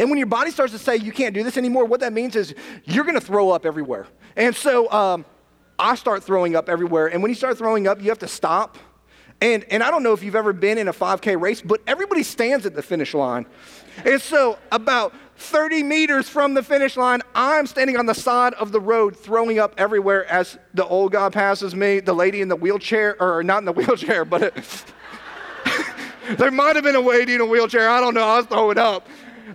[0.00, 2.34] And when your body starts to say you can't do this anymore, what that means
[2.34, 4.06] is you're going to throw up everywhere.
[4.34, 5.26] And so um,
[5.78, 7.08] I start throwing up everywhere.
[7.08, 8.78] And when you start throwing up, you have to stop.
[9.42, 12.22] And, and I don't know if you've ever been in a 5K race, but everybody
[12.22, 13.44] stands at the finish line.
[14.06, 18.72] And so, about 30 meters from the finish line, I'm standing on the side of
[18.72, 22.56] the road throwing up everywhere as the old guy passes me, the lady in the
[22.56, 24.84] wheelchair, or not in the wheelchair, but it,
[26.38, 27.90] there might have been a lady in a wheelchair.
[27.90, 28.24] I don't know.
[28.24, 29.06] I was throwing up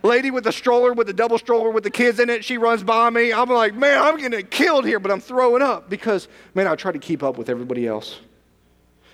[0.03, 2.83] lady with the stroller, with the double stroller with the kids in it, she runs
[2.83, 3.33] by me.
[3.33, 6.91] I'm like, man, I'm getting killed here, but I'm throwing up because, man, I try
[6.91, 8.19] to keep up with everybody else.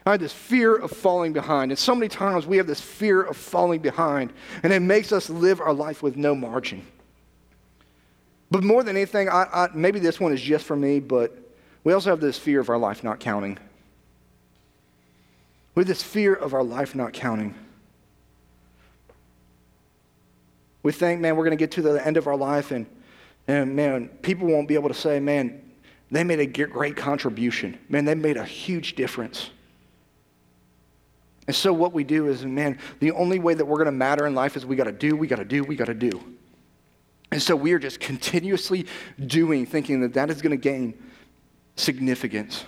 [0.05, 1.71] I had this fear of falling behind.
[1.71, 5.29] And so many times we have this fear of falling behind, and it makes us
[5.29, 6.85] live our life with no margin.
[8.49, 11.37] But more than anything, I, I, maybe this one is just for me, but
[11.83, 13.57] we also have this fear of our life not counting.
[15.75, 17.55] We have this fear of our life not counting.
[20.83, 22.85] We think, man, we're going to get to the end of our life and,
[23.47, 25.71] and, man, people won't be able to say, man,
[26.11, 27.79] they made a great contribution.
[27.89, 29.49] Man, they made a huge difference.
[31.47, 34.27] And so what we do is, man, the only way that we're going to matter
[34.27, 36.21] in life is we got to do, we got to do, we got to do.
[37.31, 38.85] And so we are just continuously
[39.25, 40.93] doing, thinking that that is going to gain
[41.75, 42.65] significance.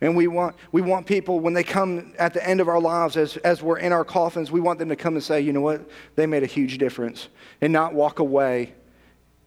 [0.00, 3.16] And we want, we want people, when they come at the end of our lives,
[3.16, 5.62] as, as we're in our coffins, we want them to come and say, you know
[5.62, 5.88] what?
[6.16, 7.28] They made a huge difference.
[7.60, 8.74] And not walk away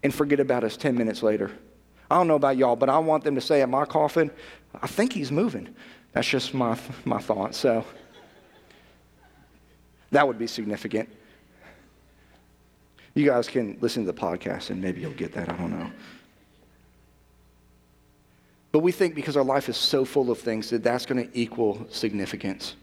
[0.01, 1.51] and forget about us 10 minutes later.
[2.09, 4.31] I don't know about y'all, but I want them to say at my coffin,
[4.81, 5.75] I think he's moving.
[6.13, 7.53] That's just my, my thought.
[7.53, 7.85] So
[10.11, 11.09] that would be significant.
[13.13, 15.49] You guys can listen to the podcast and maybe you'll get that.
[15.49, 15.91] I don't know.
[18.71, 21.37] But we think because our life is so full of things that that's going to
[21.37, 22.75] equal significance.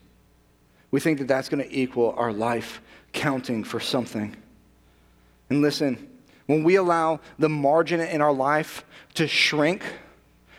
[0.90, 2.80] We think that that's going to equal our life
[3.12, 4.36] counting for something.
[5.50, 6.08] And listen,
[6.46, 9.84] when we allow the margin in our life to shrink,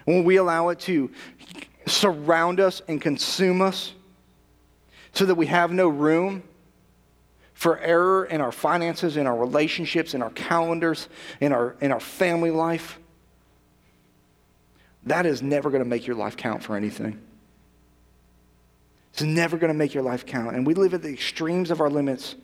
[0.06, 1.12] when we allow it to
[1.86, 3.94] surround us and consume us
[5.14, 6.44] so that we have no room
[7.54, 11.10] for error in our finances, in our relationships, in our calendars,
[11.42, 13.00] in our, in our family life,
[15.10, 17.20] that is never going to make your life count for anything.
[19.14, 20.56] It's never going to make your life count.
[20.56, 22.36] And we live at the extremes of our limits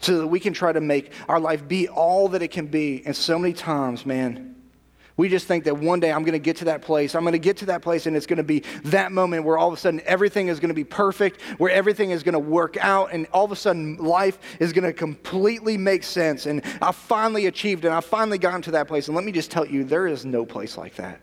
[0.00, 3.02] so that we can try to make our life be all that it can be.
[3.06, 4.56] And so many times, man,
[5.18, 7.16] we just think that one day I'm going to get to that place.
[7.16, 9.58] I'm going to get to that place, and it's going to be that moment where
[9.58, 12.38] all of a sudden everything is going to be perfect, where everything is going to
[12.38, 16.46] work out, and all of a sudden life is going to completely make sense.
[16.46, 17.90] And I finally achieved it.
[17.90, 19.08] I finally gotten to that place.
[19.08, 21.20] And let me just tell you, there is no place like that.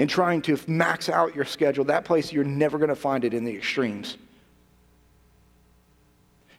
[0.00, 3.32] In trying to max out your schedule, that place you're never going to find it
[3.32, 4.18] in the extremes.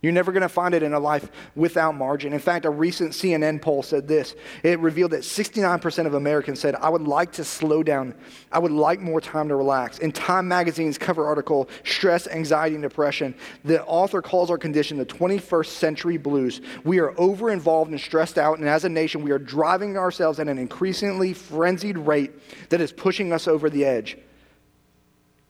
[0.01, 2.31] You're never going to find it in a life without margin.
[2.31, 4.35] In fact, a recent CNN poll said this.
[4.61, 8.13] It revealed that 69% of Americans said, I would like to slow down.
[8.51, 9.97] I would like more time to relax.
[9.97, 13.33] In Time magazine's cover article, Stress, Anxiety, and Depression,
[13.63, 16.61] the author calls our condition the 21st century blues.
[16.83, 20.39] We are over involved and stressed out, and as a nation, we are driving ourselves
[20.39, 22.31] at an increasingly frenzied rate
[22.69, 24.17] that is pushing us over the edge.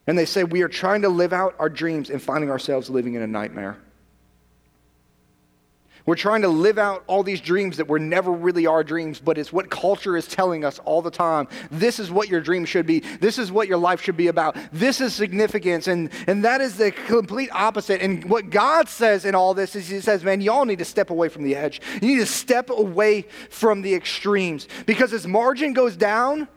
[0.08, 3.16] And they say we are trying to live out our dreams and finding ourselves living
[3.16, 3.78] in a nightmare.
[6.08, 9.38] We're trying to live out all these dreams that were never really our dreams, but
[9.38, 11.50] it's what culture is telling us all the time.
[11.70, 13.02] This is what your dream should be.
[13.02, 14.56] This is what your life should be about.
[14.72, 15.90] This is significance.
[15.90, 18.02] And, and that is the complete opposite.
[18.02, 21.10] And what God says in all this is He says, man, y'all need to step
[21.10, 21.82] away from the edge.
[22.02, 24.70] You need to step away from the extremes.
[24.86, 26.48] Because as margin goes down,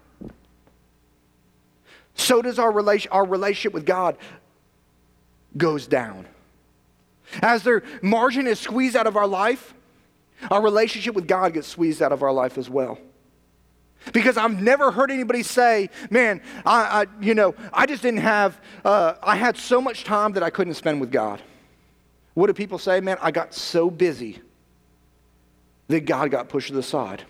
[2.15, 4.17] so does our, relation, our relationship with God
[5.57, 6.27] goes down.
[7.43, 9.75] As their margin is squeezed out of our life,
[10.51, 12.99] our relationship with God gets squeezed out of our life as well.
[14.13, 18.59] Because I've never heard anybody say, man, I, I you know, I just didn't have,
[18.85, 21.43] uh, I had so much time that I couldn't spend with God.
[22.35, 23.01] What do people say?
[23.01, 24.41] Man, I got so busy
[25.89, 27.25] that God got pushed to the side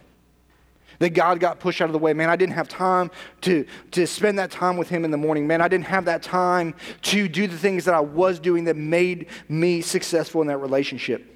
[1.01, 2.13] that God got pushed out of the way.
[2.13, 3.11] Man, I didn't have time
[3.41, 5.47] to, to spend that time with Him in the morning.
[5.47, 8.77] Man, I didn't have that time to do the things that I was doing that
[8.77, 11.27] made me successful in that relationship.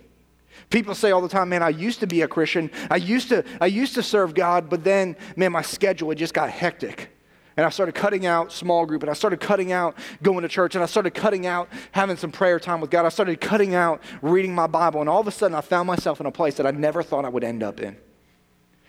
[0.70, 2.70] People say all the time, man, I used to be a Christian.
[2.90, 6.34] I used to, I used to serve God, but then, man, my schedule it just
[6.34, 7.10] got hectic.
[7.56, 10.74] And I started cutting out small group, and I started cutting out going to church,
[10.74, 13.06] and I started cutting out having some prayer time with God.
[13.06, 16.20] I started cutting out reading my Bible, and all of a sudden I found myself
[16.20, 17.96] in a place that I never thought I would end up in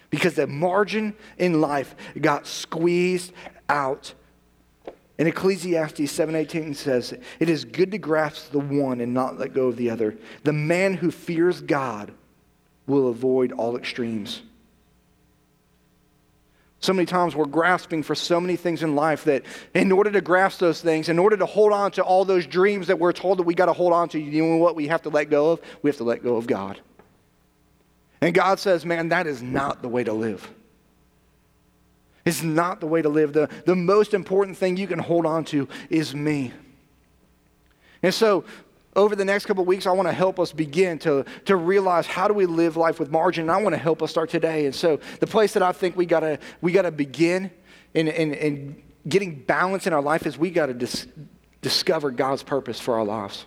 [0.09, 3.33] because the margin in life got squeezed
[3.69, 4.13] out.
[5.17, 9.67] In Ecclesiastes 7:18 says, "It is good to grasp the one and not let go
[9.67, 10.15] of the other.
[10.43, 12.11] The man who fears God
[12.85, 14.41] will avoid all extremes."
[16.79, 20.21] So many times we're grasping for so many things in life that in order to
[20.21, 23.39] grasp those things, in order to hold on to all those dreams that we're told
[23.39, 25.51] that we got to hold on to, you know what we have to let go
[25.51, 25.61] of?
[25.81, 26.79] We have to let go of God.
[28.21, 30.49] And God says, man, that is not the way to live.
[32.25, 33.33] It's not the way to live.
[33.33, 36.51] The, the most important thing you can hold on to is me.
[38.01, 38.45] And so,
[38.95, 42.27] over the next couple weeks, I want to help us begin to, to realize how
[42.27, 43.43] do we live life with margin.
[43.43, 44.65] And I want to help us start today.
[44.65, 47.51] And so, the place that I think we got to we gotta begin
[47.93, 51.07] in, in, in getting balance in our life is we got to dis-
[51.61, 53.45] discover God's purpose for our lives.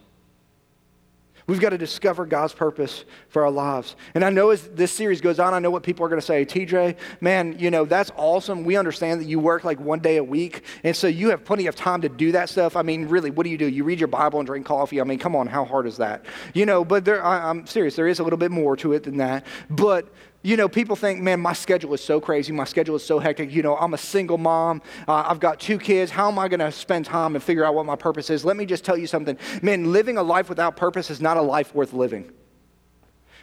[1.49, 3.97] We've got to discover God's purpose for our lives.
[4.15, 6.27] And I know as this series goes on, I know what people are going to
[6.27, 6.45] say.
[6.45, 8.65] TJ, man, you know, that's awesome.
[8.65, 10.63] We understand that you work like one day a week.
[10.85, 12.77] And so you have plenty of time to do that stuff.
[12.77, 13.67] I mean, really, what do you do?
[13.67, 15.01] You read your Bible and drink coffee.
[15.01, 16.27] I mean, come on, how hard is that?
[16.53, 17.97] You know, but there, I, I'm serious.
[17.97, 19.47] There is a little bit more to it than that.
[19.71, 22.53] But you know, people think, man, my schedule is so crazy.
[22.53, 23.51] My schedule is so hectic.
[23.51, 24.83] You know, I'm a single mom.
[25.07, 26.13] Uh, I've got two kids.
[26.13, 28.45] How am I going to spend time and figure out what my purpose is?
[28.45, 29.37] Let me just tell you something.
[29.63, 32.33] Man, living a life without purpose is not a life worth living.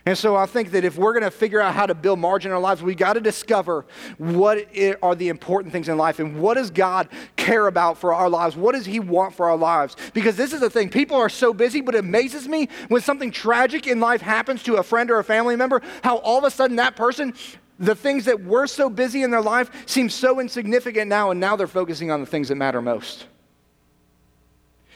[0.07, 2.51] And so I think that if we're going to figure out how to build margin
[2.51, 3.85] in our lives, we got to discover
[4.19, 4.67] what
[5.01, 8.55] are the important things in life and what does God care about for our lives?
[8.55, 9.95] What does He want for our lives?
[10.13, 13.31] Because this is the thing people are so busy, but it amazes me when something
[13.31, 16.51] tragic in life happens to a friend or a family member, how all of a
[16.51, 17.33] sudden that person
[17.77, 21.57] the things that were so busy in their life seem so insignificant now, and now
[21.57, 23.25] they're focusing on the things that matter most.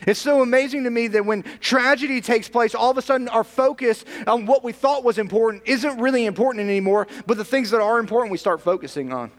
[0.08, 3.44] It's so amazing to me that when tragedy takes place, all of a sudden our
[3.44, 7.82] focus on what we thought was important isn't really important anymore, but the things that
[7.82, 9.32] are important we start focusing on.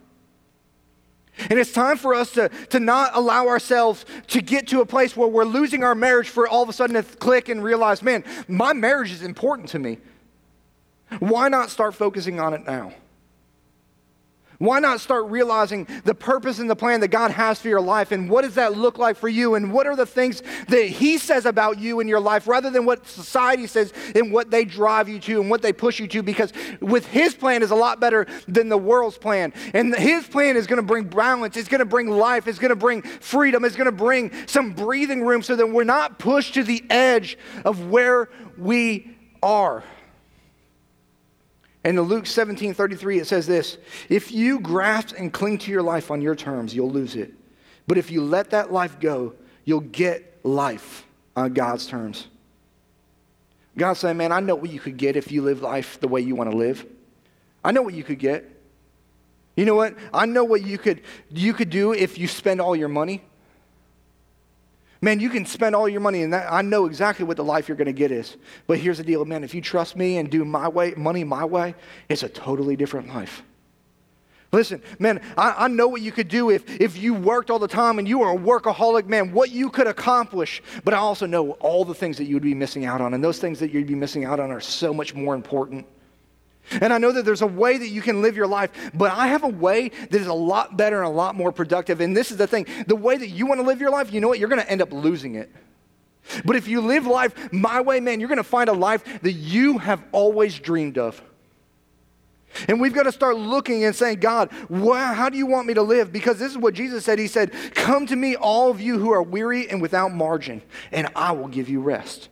[1.48, 5.16] And it's time for us to, to not allow ourselves to get to a place
[5.16, 8.24] where we're losing our marriage for all of a sudden to click and realize, man,
[8.46, 9.98] my marriage is important to me.
[11.18, 12.92] Why not start focusing on it now?
[14.60, 18.12] Why not start realizing the purpose and the plan that God has for your life?
[18.12, 19.54] And what does that look like for you?
[19.54, 22.84] And what are the things that He says about you in your life rather than
[22.84, 26.22] what society says and what they drive you to and what they push you to?
[26.22, 29.54] Because with His plan is a lot better than the world's plan.
[29.72, 32.68] And His plan is going to bring balance, it's going to bring life, it's going
[32.68, 36.52] to bring freedom, it's going to bring some breathing room so that we're not pushed
[36.52, 39.82] to the edge of where we are.
[41.82, 45.82] And in Luke 17 33, it says this If you grasp and cling to your
[45.82, 47.32] life on your terms, you'll lose it.
[47.86, 52.28] But if you let that life go, you'll get life on God's terms.
[53.76, 56.20] God's saying, Man, I know what you could get if you live life the way
[56.20, 56.84] you want to live.
[57.64, 58.44] I know what you could get.
[59.56, 59.94] You know what?
[60.12, 63.22] I know what you could, you could do if you spend all your money.
[65.02, 67.68] Man, you can spend all your money, and that, I know exactly what the life
[67.68, 68.36] you're going to get is.
[68.66, 69.42] But here's the deal, man.
[69.42, 71.74] If you trust me and do my way, money my way,
[72.10, 73.42] it's a totally different life.
[74.52, 77.68] Listen, man, I, I, know what you could do if, if you worked all the
[77.68, 80.60] time and you were a workaholic, man, what you could accomplish.
[80.84, 83.14] But I also know all the things that you would be missing out on.
[83.14, 85.86] And those things that you'd be missing out on are so much more important.
[86.72, 89.28] And I know that there's a way that you can live your life, but I
[89.28, 92.00] have a way that is a lot better and a lot more productive.
[92.00, 94.20] And this is the thing the way that you want to live your life, you
[94.20, 94.38] know what?
[94.38, 95.50] You're going to end up losing it.
[96.44, 99.32] But if you live life my way, man, you're going to find a life that
[99.32, 101.20] you have always dreamed of.
[102.68, 105.82] And we've got to start looking and saying, God, how do you want me to
[105.82, 106.12] live?
[106.12, 107.18] Because this is what Jesus said.
[107.18, 111.08] He said, Come to me, all of you who are weary and without margin, and
[111.14, 112.28] I will give you rest.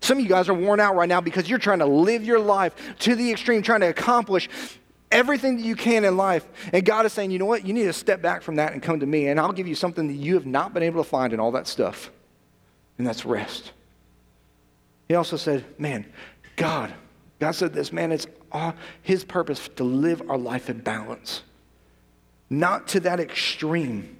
[0.00, 2.40] Some of you guys are worn out right now because you're trying to live your
[2.40, 4.48] life to the extreme, trying to accomplish
[5.10, 6.46] everything that you can in life.
[6.72, 7.66] And God is saying, you know what?
[7.66, 9.74] You need to step back from that and come to me, and I'll give you
[9.74, 12.10] something that you have not been able to find in all that stuff,
[12.98, 13.72] and that's rest.
[15.08, 16.04] He also said, man,
[16.56, 16.92] God,
[17.40, 18.26] God said this, man, it's
[19.02, 21.42] his purpose to live our life in balance,
[22.50, 24.18] not to that extreme.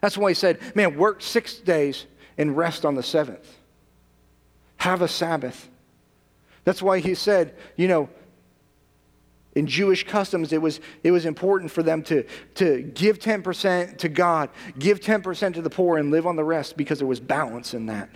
[0.00, 2.06] That's why he said, man, work six days
[2.36, 3.56] and rest on the seventh.
[4.80, 5.68] Have a Sabbath.
[6.64, 8.08] That's why he said, you know,
[9.54, 14.08] in Jewish customs, it was, it was important for them to, to give 10% to
[14.08, 17.74] God, give 10% to the poor, and live on the rest because there was balance
[17.74, 18.08] in that.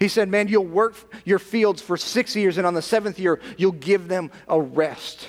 [0.00, 0.94] He said, Man, you'll work
[1.26, 5.28] your fields for six years, and on the seventh year, you'll give them a rest.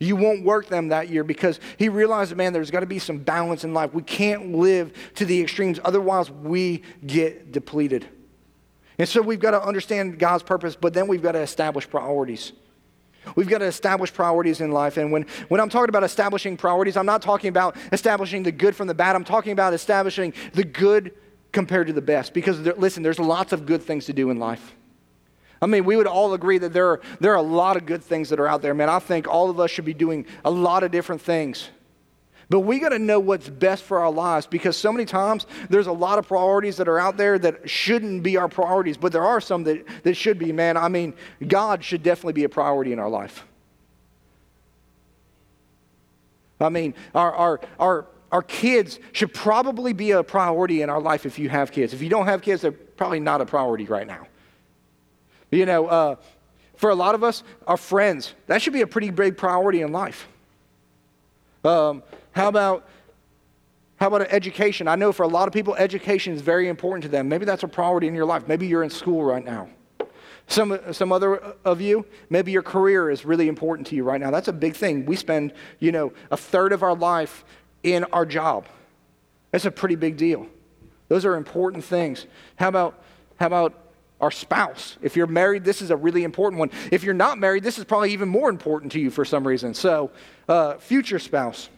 [0.00, 3.18] You won't work them that year because he realized, man, there's got to be some
[3.18, 3.92] balance in life.
[3.92, 8.08] We can't live to the extremes, otherwise, we get depleted.
[8.98, 12.52] And so we've got to understand God's purpose, but then we've got to establish priorities.
[13.34, 14.96] We've got to establish priorities in life.
[14.96, 18.74] And when, when I'm talking about establishing priorities, I'm not talking about establishing the good
[18.74, 19.14] from the bad.
[19.14, 21.14] I'm talking about establishing the good
[21.52, 22.32] compared to the best.
[22.32, 24.74] Because, there, listen, there's lots of good things to do in life.
[25.62, 28.02] I mean, we would all agree that there are, there are a lot of good
[28.02, 28.88] things that are out there, man.
[28.88, 31.68] I think all of us should be doing a lot of different things.
[32.48, 35.86] But we got to know what's best for our lives because so many times there's
[35.86, 39.22] a lot of priorities that are out there that shouldn't be our priorities, but there
[39.22, 40.76] are some that, that should be, man.
[40.76, 41.14] I mean,
[41.46, 43.46] God should definitely be a priority in our life.
[46.58, 51.26] I mean, our, our, our our kids should probably be a priority in our life
[51.26, 51.92] if you have kids.
[51.92, 54.26] If you don't have kids, they're probably not a priority right now.
[55.50, 56.16] You know, uh,
[56.76, 59.92] for a lot of us, our friends, that should be a pretty big priority in
[59.92, 60.28] life.
[61.64, 62.88] Um, how about
[64.00, 64.88] how about education?
[64.88, 67.28] I know for a lot of people, education is very important to them.
[67.28, 68.48] Maybe that's a priority in your life.
[68.48, 69.68] Maybe you're in school right now.
[70.46, 71.36] Some, some other
[71.66, 74.30] of you, maybe your career is really important to you right now.
[74.30, 75.04] That's a big thing.
[75.04, 77.44] We spend, you know, a third of our life
[77.82, 78.66] in our job.
[79.50, 80.46] That's a pretty big deal.
[81.08, 82.26] Those are important things.
[82.56, 83.04] How about,
[83.38, 83.89] how about
[84.20, 84.96] our spouse?
[85.02, 86.70] If you're married, this is a really important one.
[86.90, 89.74] If you're not married, this is probably even more important to you for some reason.
[89.74, 90.10] So,
[90.48, 91.68] uh, future spouse.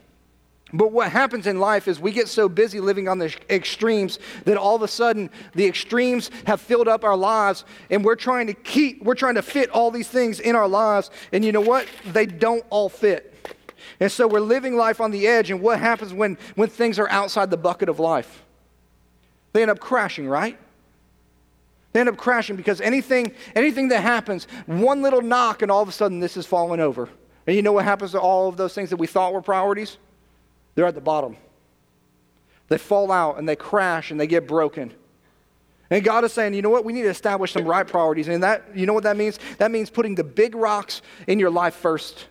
[0.75, 4.57] But what happens in life is we get so busy living on the extremes that
[4.57, 8.55] all of a sudden the extremes have filled up our lives and we're trying to
[8.55, 11.11] keep, we're trying to fit all these things in our lives.
[11.31, 11.87] And you know what?
[12.07, 13.33] They don't all fit.
[14.01, 17.09] And so we're living life on the edge, and what happens when, when things are
[17.11, 18.43] outside the bucket of life?
[19.53, 20.59] They end up crashing, right?
[21.93, 25.89] They end up crashing because anything, anything that happens, one little knock, and all of
[25.89, 27.09] a sudden this is falling over.
[27.47, 29.99] And you know what happens to all of those things that we thought were priorities?
[30.75, 31.37] They're at the bottom.
[32.69, 34.95] They fall out and they crash and they get broken.
[35.91, 36.87] And God is saying, you know what?
[36.87, 38.29] We need to establish some right priorities.
[38.29, 39.39] And that, you know what that means?
[39.59, 42.29] That means putting the big rocks in your life first.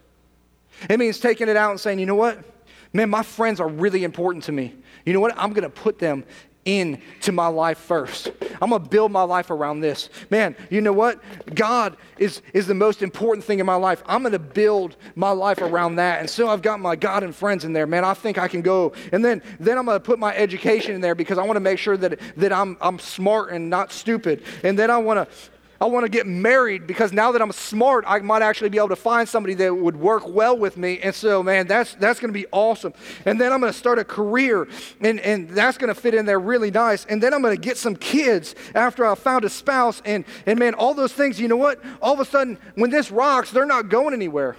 [0.89, 2.43] It means taking it out and saying, you know what?
[2.91, 4.73] Man, my friends are really important to me.
[5.05, 5.37] You know what?
[5.37, 6.23] I'm going to put them
[6.65, 8.31] into my life first.
[8.61, 10.09] I'm going to build my life around this.
[10.29, 11.19] Man, you know what?
[11.55, 14.03] God is, is the most important thing in my life.
[14.05, 16.19] I'm going to build my life around that.
[16.19, 17.87] And so I've got my God and friends in there.
[17.87, 18.93] Man, I think I can go.
[19.11, 21.61] And then, then I'm going to put my education in there because I want to
[21.61, 24.43] make sure that, that I'm, I'm smart and not stupid.
[24.63, 25.35] And then I want to
[25.81, 28.89] I want to get married because now that I'm smart, I might actually be able
[28.89, 30.99] to find somebody that would work well with me.
[30.99, 32.93] And so, man, that's, that's going to be awesome.
[33.25, 34.67] And then I'm going to start a career,
[34.99, 37.05] and, and that's going to fit in there really nice.
[37.05, 40.03] And then I'm going to get some kids after I found a spouse.
[40.05, 41.83] And, and man, all those things, you know what?
[41.99, 44.57] All of a sudden, when this rocks, they're not going anywhere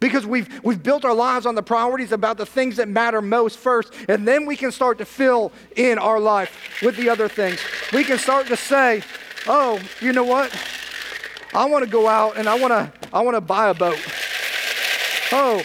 [0.00, 3.58] because we've, we've built our lives on the priorities about the things that matter most
[3.58, 7.60] first, and then we can start to fill in our life with the other things.
[7.92, 9.02] We can start to say,
[9.46, 10.54] oh, you know what?
[11.54, 13.98] I want to go out and I want to I want to buy a boat.
[15.30, 15.62] Oh,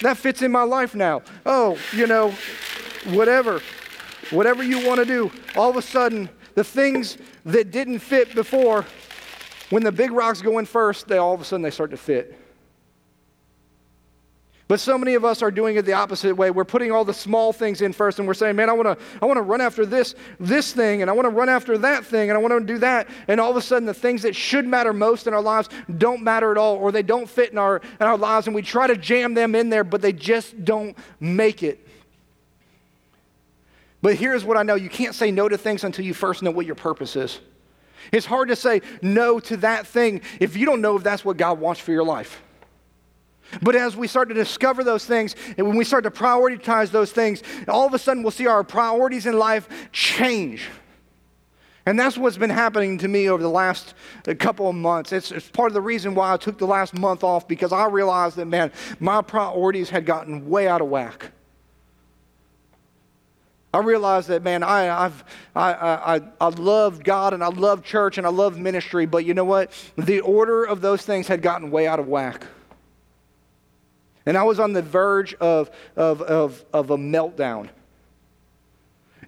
[0.00, 1.22] that fits in my life now.
[1.46, 2.34] Oh, you know,
[3.06, 3.62] whatever.
[4.30, 5.30] Whatever you want to do.
[5.56, 8.84] All of a sudden, the things that didn't fit before,
[9.70, 11.96] when the big rocks go in first, they all of a sudden they start to
[11.96, 12.38] fit.
[14.68, 16.50] But so many of us are doing it the opposite way.
[16.50, 19.04] We're putting all the small things in first and we're saying, man, I want to
[19.20, 22.06] I want to run after this this thing and I want to run after that
[22.06, 23.08] thing and I want to do that.
[23.28, 25.68] And all of a sudden the things that should matter most in our lives
[25.98, 28.62] don't matter at all or they don't fit in our in our lives and we
[28.62, 31.86] try to jam them in there but they just don't make it.
[34.00, 36.50] But here's what I know, you can't say no to things until you first know
[36.50, 37.40] what your purpose is.
[38.10, 41.36] It's hard to say no to that thing if you don't know if that's what
[41.36, 42.42] God wants for your life.
[43.60, 47.12] But as we start to discover those things, and when we start to prioritize those
[47.12, 50.68] things, all of a sudden we'll see our priorities in life change.
[51.84, 53.94] And that's what's been happening to me over the last
[54.28, 55.12] uh, couple of months.
[55.12, 57.86] It's, it's, part of the reason why I took the last month off because I
[57.86, 61.32] realized that, man, my priorities had gotten way out of whack.
[63.74, 65.24] I realized that, man, I, I've,
[65.56, 69.34] I, I, I love God and I love church and I love ministry, but you
[69.34, 69.72] know what?
[69.96, 72.46] The order of those things had gotten way out of whack.
[74.26, 77.68] And I was on the verge of, of, of, of a meltdown.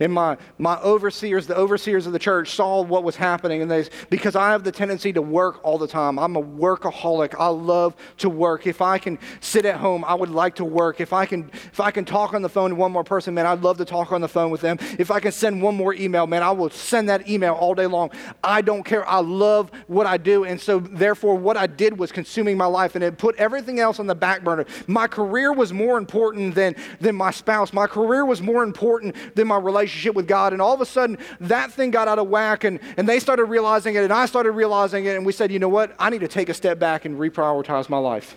[0.00, 3.62] And my, my overseers, the overseers of the church, saw what was happening.
[3.62, 7.34] And they, because I have the tendency to work all the time, I'm a workaholic.
[7.38, 8.66] I love to work.
[8.66, 11.00] If I can sit at home, I would like to work.
[11.00, 13.46] If I can, if I can talk on the phone to one more person, man,
[13.46, 14.78] I'd love to talk on the phone with them.
[14.98, 17.86] If I can send one more email, man, I will send that email all day
[17.86, 18.10] long.
[18.42, 19.08] I don't care.
[19.08, 20.44] I love what I do.
[20.44, 24.00] And so, therefore, what I did was consuming my life and it put everything else
[24.00, 24.64] on the back burner.
[24.88, 29.46] My career was more important than, than my spouse, my career was more important than
[29.46, 30.52] my relationship relationship with God.
[30.52, 33.44] And all of a sudden, that thing got out of whack, and, and they started
[33.44, 35.94] realizing it, and I started realizing it, and we said, you know what?
[35.98, 38.36] I need to take a step back and reprioritize my life.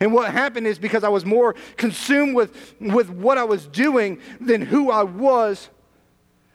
[0.00, 4.18] And what happened is because I was more consumed with, with what I was doing
[4.40, 5.68] than who I was,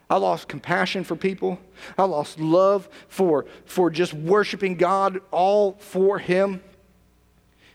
[0.09, 1.59] I lost compassion for people.
[1.97, 6.61] I lost love for, for just worshiping God all for Him.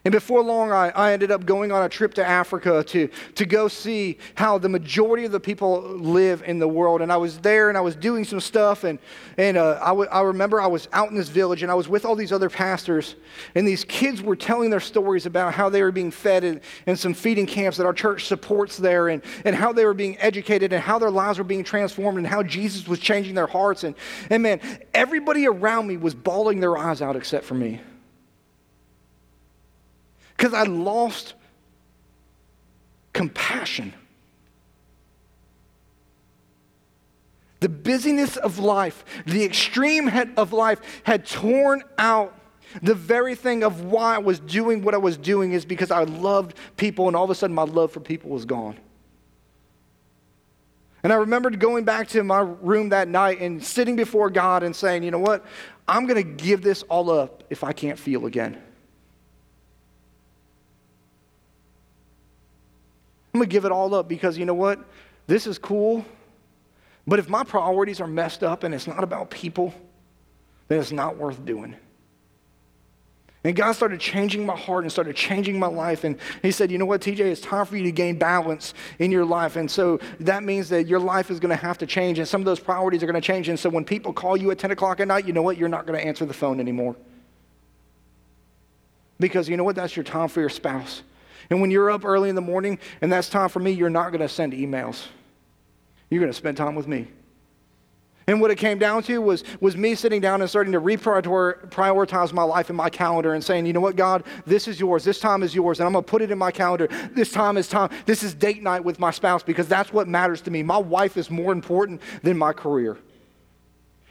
[0.05, 3.47] And before long, I, I ended up going on a trip to Africa to, to
[3.47, 7.01] go see how the majority of the people live in the world.
[7.01, 8.85] And I was there and I was doing some stuff.
[8.85, 8.99] And,
[9.39, 11.89] and uh, I, w- I remember I was out in this village and I was
[11.89, 13.17] with all these other pastors.
[13.55, 16.97] And these kids were telling their stories about how they were being fed in, in
[16.97, 20.75] some feeding camps that our church supports there, and, and how they were being educated,
[20.75, 23.85] and how their lives were being transformed, and how Jesus was changing their hearts.
[23.85, 23.95] And,
[24.29, 24.61] and man,
[24.93, 27.81] everybody around me was bawling their eyes out except for me
[30.37, 31.35] because I lost
[33.13, 33.93] compassion.
[37.61, 42.39] The busyness of life, the extreme of life had torn out
[42.83, 46.03] the very thing of why I was doing what I was doing is because I
[46.03, 48.77] loved people, and all of a sudden my love for people was gone.
[51.03, 54.75] And I remembered going back to my room that night and sitting before God and
[54.75, 55.45] saying, you know what?
[55.87, 58.61] I'm going to give this all up if I can't feel again.
[63.35, 64.79] I'm going to give it all up because you know what?
[65.27, 66.05] This is cool.
[67.05, 69.75] But if my priorities are messed up and it's not about people,
[70.69, 71.75] then it's not worth doing.
[73.43, 76.05] And God started changing my heart and started changing my life.
[76.05, 79.11] And He said, You know what, TJ, it's time for you to gain balance in
[79.11, 79.57] your life.
[79.57, 82.21] And so that means that your life is going to have to change.
[82.21, 83.49] And some of those priorities are going to change.
[83.49, 85.59] And so when people call you at 10 o'clock at night, you know what?
[85.59, 86.95] You're not going to answer the phone anymore.
[89.19, 89.77] Because you know what?
[89.77, 91.03] That's your time for your spouse.
[91.51, 94.11] And when you're up early in the morning and that's time for me, you're not
[94.11, 95.07] going to send emails.
[96.11, 97.09] You're going to spend time with me.
[98.27, 102.33] And what it came down to was, was me sitting down and starting to reprioritize
[102.33, 105.05] my life in my calendar and saying, you know what, God, this is yours.
[105.05, 105.79] This time is yours.
[105.79, 106.89] And I'm going to put it in my calendar.
[107.13, 107.91] This time is time.
[108.07, 110.63] This is date night with my spouse because that's what matters to me.
[110.63, 112.97] My wife is more important than my career.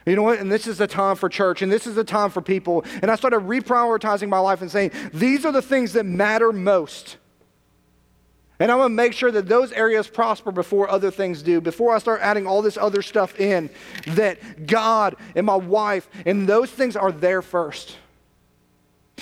[0.06, 0.38] You know what?
[0.38, 2.84] And this is the time for church, and this is the time for people.
[3.00, 7.16] And I started reprioritizing my life and saying, these are the things that matter most.
[8.64, 11.60] And I'm going to make sure that those areas prosper before other things do.
[11.60, 13.68] Before I start adding all this other stuff in,
[14.06, 17.98] that God and my wife and those things are there first.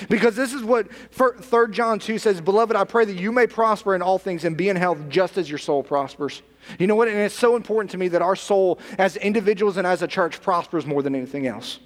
[0.09, 3.97] Because this is what 3 John 2 says Beloved, I pray that you may prosper
[3.97, 6.40] in all things and be in health just as your soul prospers.
[6.78, 7.09] You know what?
[7.09, 10.40] And it's so important to me that our soul, as individuals and as a church,
[10.40, 11.80] prospers more than anything else.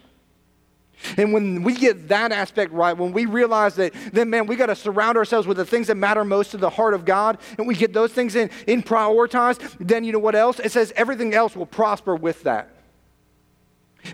[1.16, 4.66] And when we get that aspect right, when we realize that, then man, we got
[4.66, 7.66] to surround ourselves with the things that matter most to the heart of God, and
[7.66, 10.58] we get those things in, in prioritized, then you know what else?
[10.58, 12.75] It says everything else will prosper with that.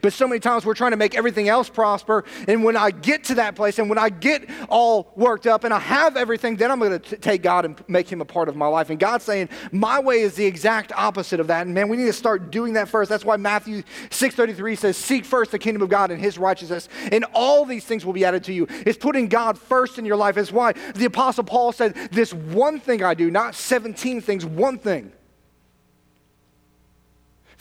[0.01, 2.25] But so many times we're trying to make everything else prosper.
[2.49, 5.75] And when I get to that place and when I get all worked up and
[5.75, 8.57] I have everything, then I'm going to take God and make him a part of
[8.57, 8.91] my life.
[8.91, 11.67] And God's saying, my way is the exact opposite of that.
[11.67, 13.09] And man, we need to start doing that first.
[13.09, 16.89] That's why Matthew 6.33 says, seek first the kingdom of God and his righteousness.
[17.11, 18.67] And all these things will be added to you.
[18.71, 20.37] It's putting God first in your life.
[20.37, 24.79] It's why the apostle Paul said, this one thing I do, not 17 things, one
[24.79, 25.13] thing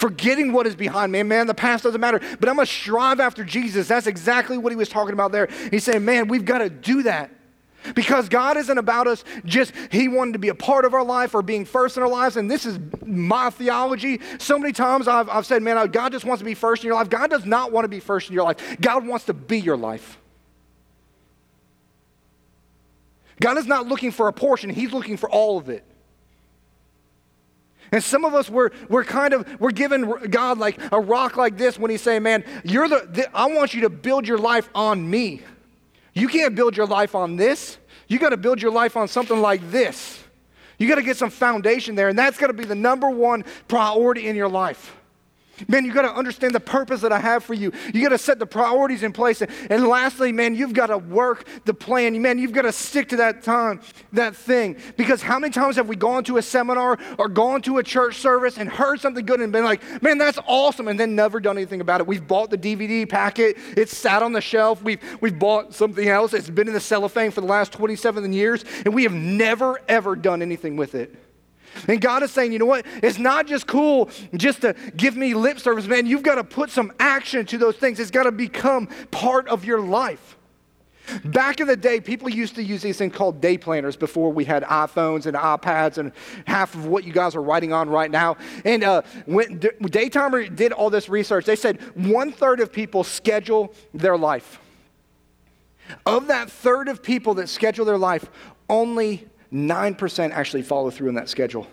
[0.01, 1.21] forgetting what is behind me.
[1.21, 3.87] Man, the past doesn't matter, but I'm going to strive after Jesus.
[3.87, 5.47] That's exactly what he was talking about there.
[5.69, 7.29] He's saying, man, we've got to do that.
[7.95, 11.33] Because God isn't about us just, He wanted to be a part of our life
[11.33, 12.37] or being first in our lives.
[12.37, 14.21] And this is my theology.
[14.37, 16.95] So many times I've, I've said, man, God just wants to be first in your
[16.95, 17.09] life.
[17.09, 19.77] God does not want to be first in your life, God wants to be your
[19.77, 20.19] life.
[23.39, 25.83] God is not looking for a portion, He's looking for all of it.
[27.91, 31.57] And some of us, we're, we're kind of, we're giving God like a rock like
[31.57, 34.69] this when he's saying, man, you're the, the I want you to build your life
[34.73, 35.41] on me.
[36.13, 37.77] You can't build your life on this.
[38.07, 40.23] You got to build your life on something like this.
[40.77, 43.45] You got to get some foundation there, and that's got to be the number one
[43.67, 44.95] priority in your life.
[45.67, 47.71] Man, you got to understand the purpose that I have for you.
[47.93, 49.41] You got to set the priorities in place.
[49.41, 52.19] And lastly, man, you've got to work the plan.
[52.21, 53.81] Man, you've got to stick to that time,
[54.13, 54.77] that thing.
[54.97, 58.17] Because how many times have we gone to a seminar or gone to a church
[58.17, 61.57] service and heard something good and been like, man, that's awesome, and then never done
[61.57, 62.07] anything about it?
[62.07, 64.81] We've bought the DVD packet, it's sat on the shelf.
[64.81, 68.65] We've, we've bought something else, it's been in the cellophane for the last 27 years,
[68.85, 71.15] and we have never, ever done anything with it.
[71.87, 72.85] And God is saying, you know what?
[73.01, 76.05] It's not just cool just to give me lip service, man.
[76.05, 77.99] You've got to put some action to those things.
[77.99, 80.37] It's got to become part of your life.
[81.25, 84.45] Back in the day, people used to use these things called day planners before we
[84.45, 86.11] had iPhones and iPads and
[86.45, 88.37] half of what you guys are writing on right now.
[88.63, 93.73] And uh, when Daytimer did all this research, they said one third of people schedule
[93.93, 94.59] their life.
[96.05, 98.29] Of that third of people that schedule their life,
[98.69, 101.67] only 9% actually follow through in that schedule.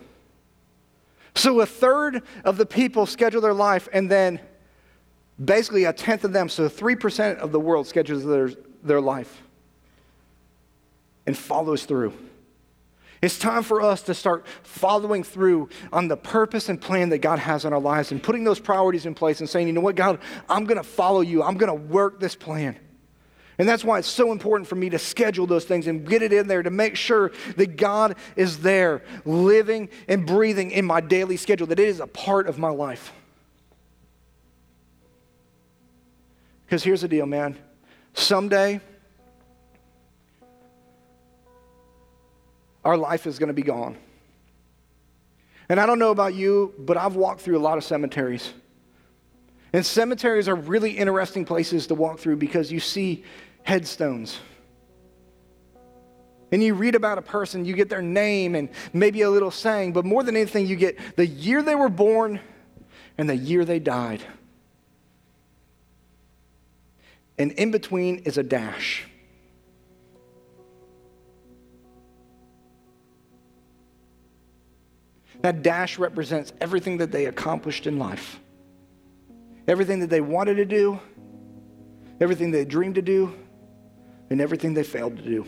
[1.35, 4.39] So a third of the people schedule their life, and then
[5.43, 8.51] basically a tenth of them, so 3% of the world schedules their,
[8.83, 9.41] their life
[11.25, 12.13] and follows through.
[13.21, 17.37] It's time for us to start following through on the purpose and plan that God
[17.39, 19.95] has in our lives and putting those priorities in place and saying, you know what,
[19.95, 20.19] God,
[20.49, 21.43] I'm going to follow you.
[21.43, 22.77] I'm going to work this plan.
[23.59, 26.31] And that's why it's so important for me to schedule those things and get it
[26.31, 31.35] in there to make sure that God is there, living and breathing in my daily
[31.35, 33.11] schedule, that it is a part of my life.
[36.65, 37.57] Because here's the deal, man.
[38.13, 38.79] Someday,
[42.85, 43.97] our life is going to be gone.
[45.67, 48.53] And I don't know about you, but I've walked through a lot of cemeteries.
[49.73, 53.25] And cemeteries are really interesting places to walk through because you see
[53.63, 54.39] headstones.
[56.51, 59.93] And you read about a person, you get their name and maybe a little saying,
[59.93, 62.39] but more than anything, you get the year they were born
[63.17, 64.23] and the year they died.
[67.37, 69.05] And in between is a dash.
[75.41, 78.39] That dash represents everything that they accomplished in life,
[79.67, 80.99] everything that they wanted to do,
[82.19, 83.33] everything they dreamed to do,
[84.29, 85.47] and everything they failed to do.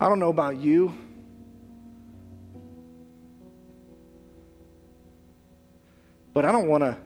[0.00, 0.94] I don't know about you,
[6.32, 6.96] but I don't want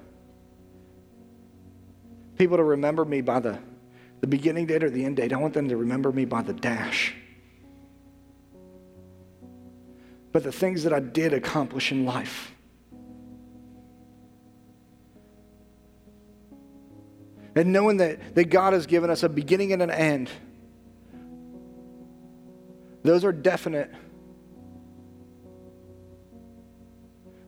[2.37, 3.59] people to remember me by the,
[4.21, 5.33] the beginning date or the end date.
[5.33, 7.15] I want them to remember me by the dash.
[10.33, 12.52] But the things that I did accomplish in life.
[17.55, 20.31] And knowing that, that God has given us a beginning and an end.
[23.03, 23.91] Those are definite.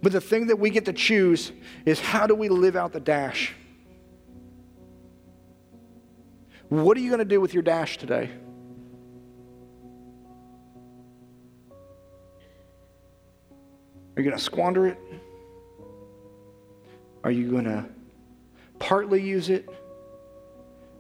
[0.03, 1.53] But the thing that we get to choose
[1.87, 3.55] is how do we live out the dash?
[6.69, 8.31] What are you going to do with your dash today?
[14.17, 14.99] Are you going to squander it?
[17.23, 17.87] Are you going to
[18.79, 19.69] partly use it?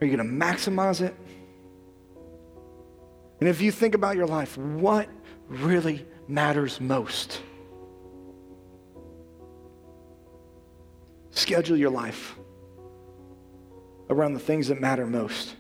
[0.05, 1.15] Are you going to maximize it?
[3.41, 5.09] And if you think about your life, what
[5.49, 7.41] really matters most?
[11.31, 12.37] Schedule your life
[14.11, 15.57] around the things that matter most.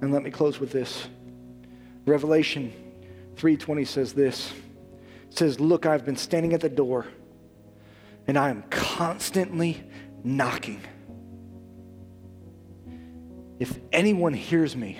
[0.00, 1.06] And let me close with this
[2.06, 2.72] Revelation
[3.36, 4.52] 3:20 says this.
[5.30, 7.06] It says, "Look, I've been standing at the door,
[8.26, 9.84] and I am constantly
[10.24, 10.80] knocking.
[13.64, 14.98] If anyone hears me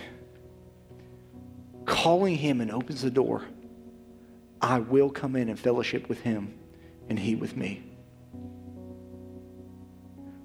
[1.84, 3.42] calling him and opens the door,
[4.58, 6.54] I will come in and fellowship with him
[7.10, 7.82] and he with me."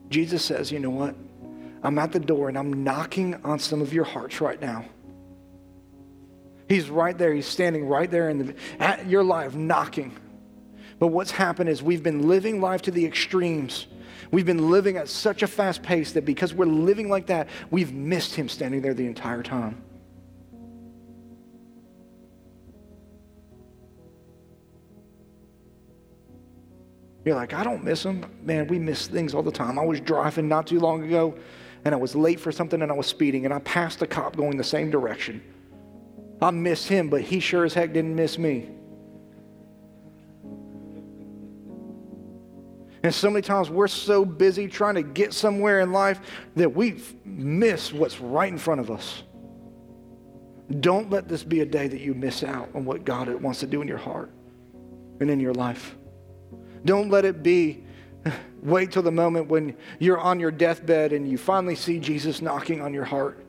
[0.10, 1.16] Jesus says, "You know what?
[1.82, 4.84] I'm at the door and I'm knocking on some of your hearts right now."
[6.68, 7.34] He's right there.
[7.34, 10.12] He's standing right there in the, at your life, knocking.
[11.00, 13.88] But what's happened is we've been living life to the extremes.
[14.32, 17.94] We've been living at such a fast pace that because we're living like that, we've
[17.94, 19.82] missed him standing there the entire time.
[27.26, 28.26] You're like, I don't miss him.
[28.42, 29.78] Man, we miss things all the time.
[29.78, 31.36] I was driving not too long ago
[31.86, 34.36] and I was late for something and I was speeding and I passed a cop
[34.36, 35.42] going the same direction.
[36.42, 38.70] I miss him, but he sure as heck didn't miss me.
[43.04, 46.20] And so many times we're so busy trying to get somewhere in life
[46.56, 49.24] that we miss what's right in front of us.
[50.80, 53.68] Don't let this be a day that you miss out on what God wants to
[53.68, 54.32] do in your heart
[55.20, 55.96] and in your life.
[56.86, 57.84] Don't let it be
[58.62, 62.82] wait till the moment when you're on your deathbed and you finally see Jesus knocking
[62.82, 63.44] on your heart.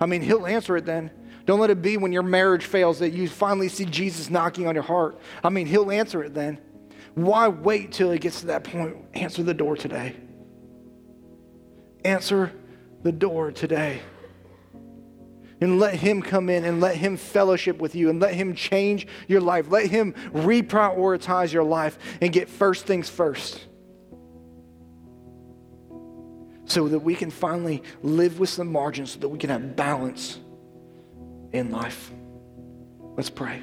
[0.00, 1.10] I mean, he'll answer it then.
[1.46, 4.74] Don't let it be when your marriage fails that you finally see Jesus knocking on
[4.74, 5.18] your heart.
[5.42, 6.58] I mean, He'll answer it then.
[7.14, 8.96] Why wait till it gets to that point?
[9.14, 10.16] Answer the door today.
[12.04, 12.52] Answer
[13.02, 14.00] the door today.
[15.60, 19.06] And let Him come in and let Him fellowship with you and let Him change
[19.28, 19.70] your life.
[19.70, 23.64] Let Him reprioritize your life and get first things first
[26.66, 30.38] so that we can finally live with some margin so that we can have balance
[31.52, 32.10] in life.
[33.16, 33.62] Let's pray.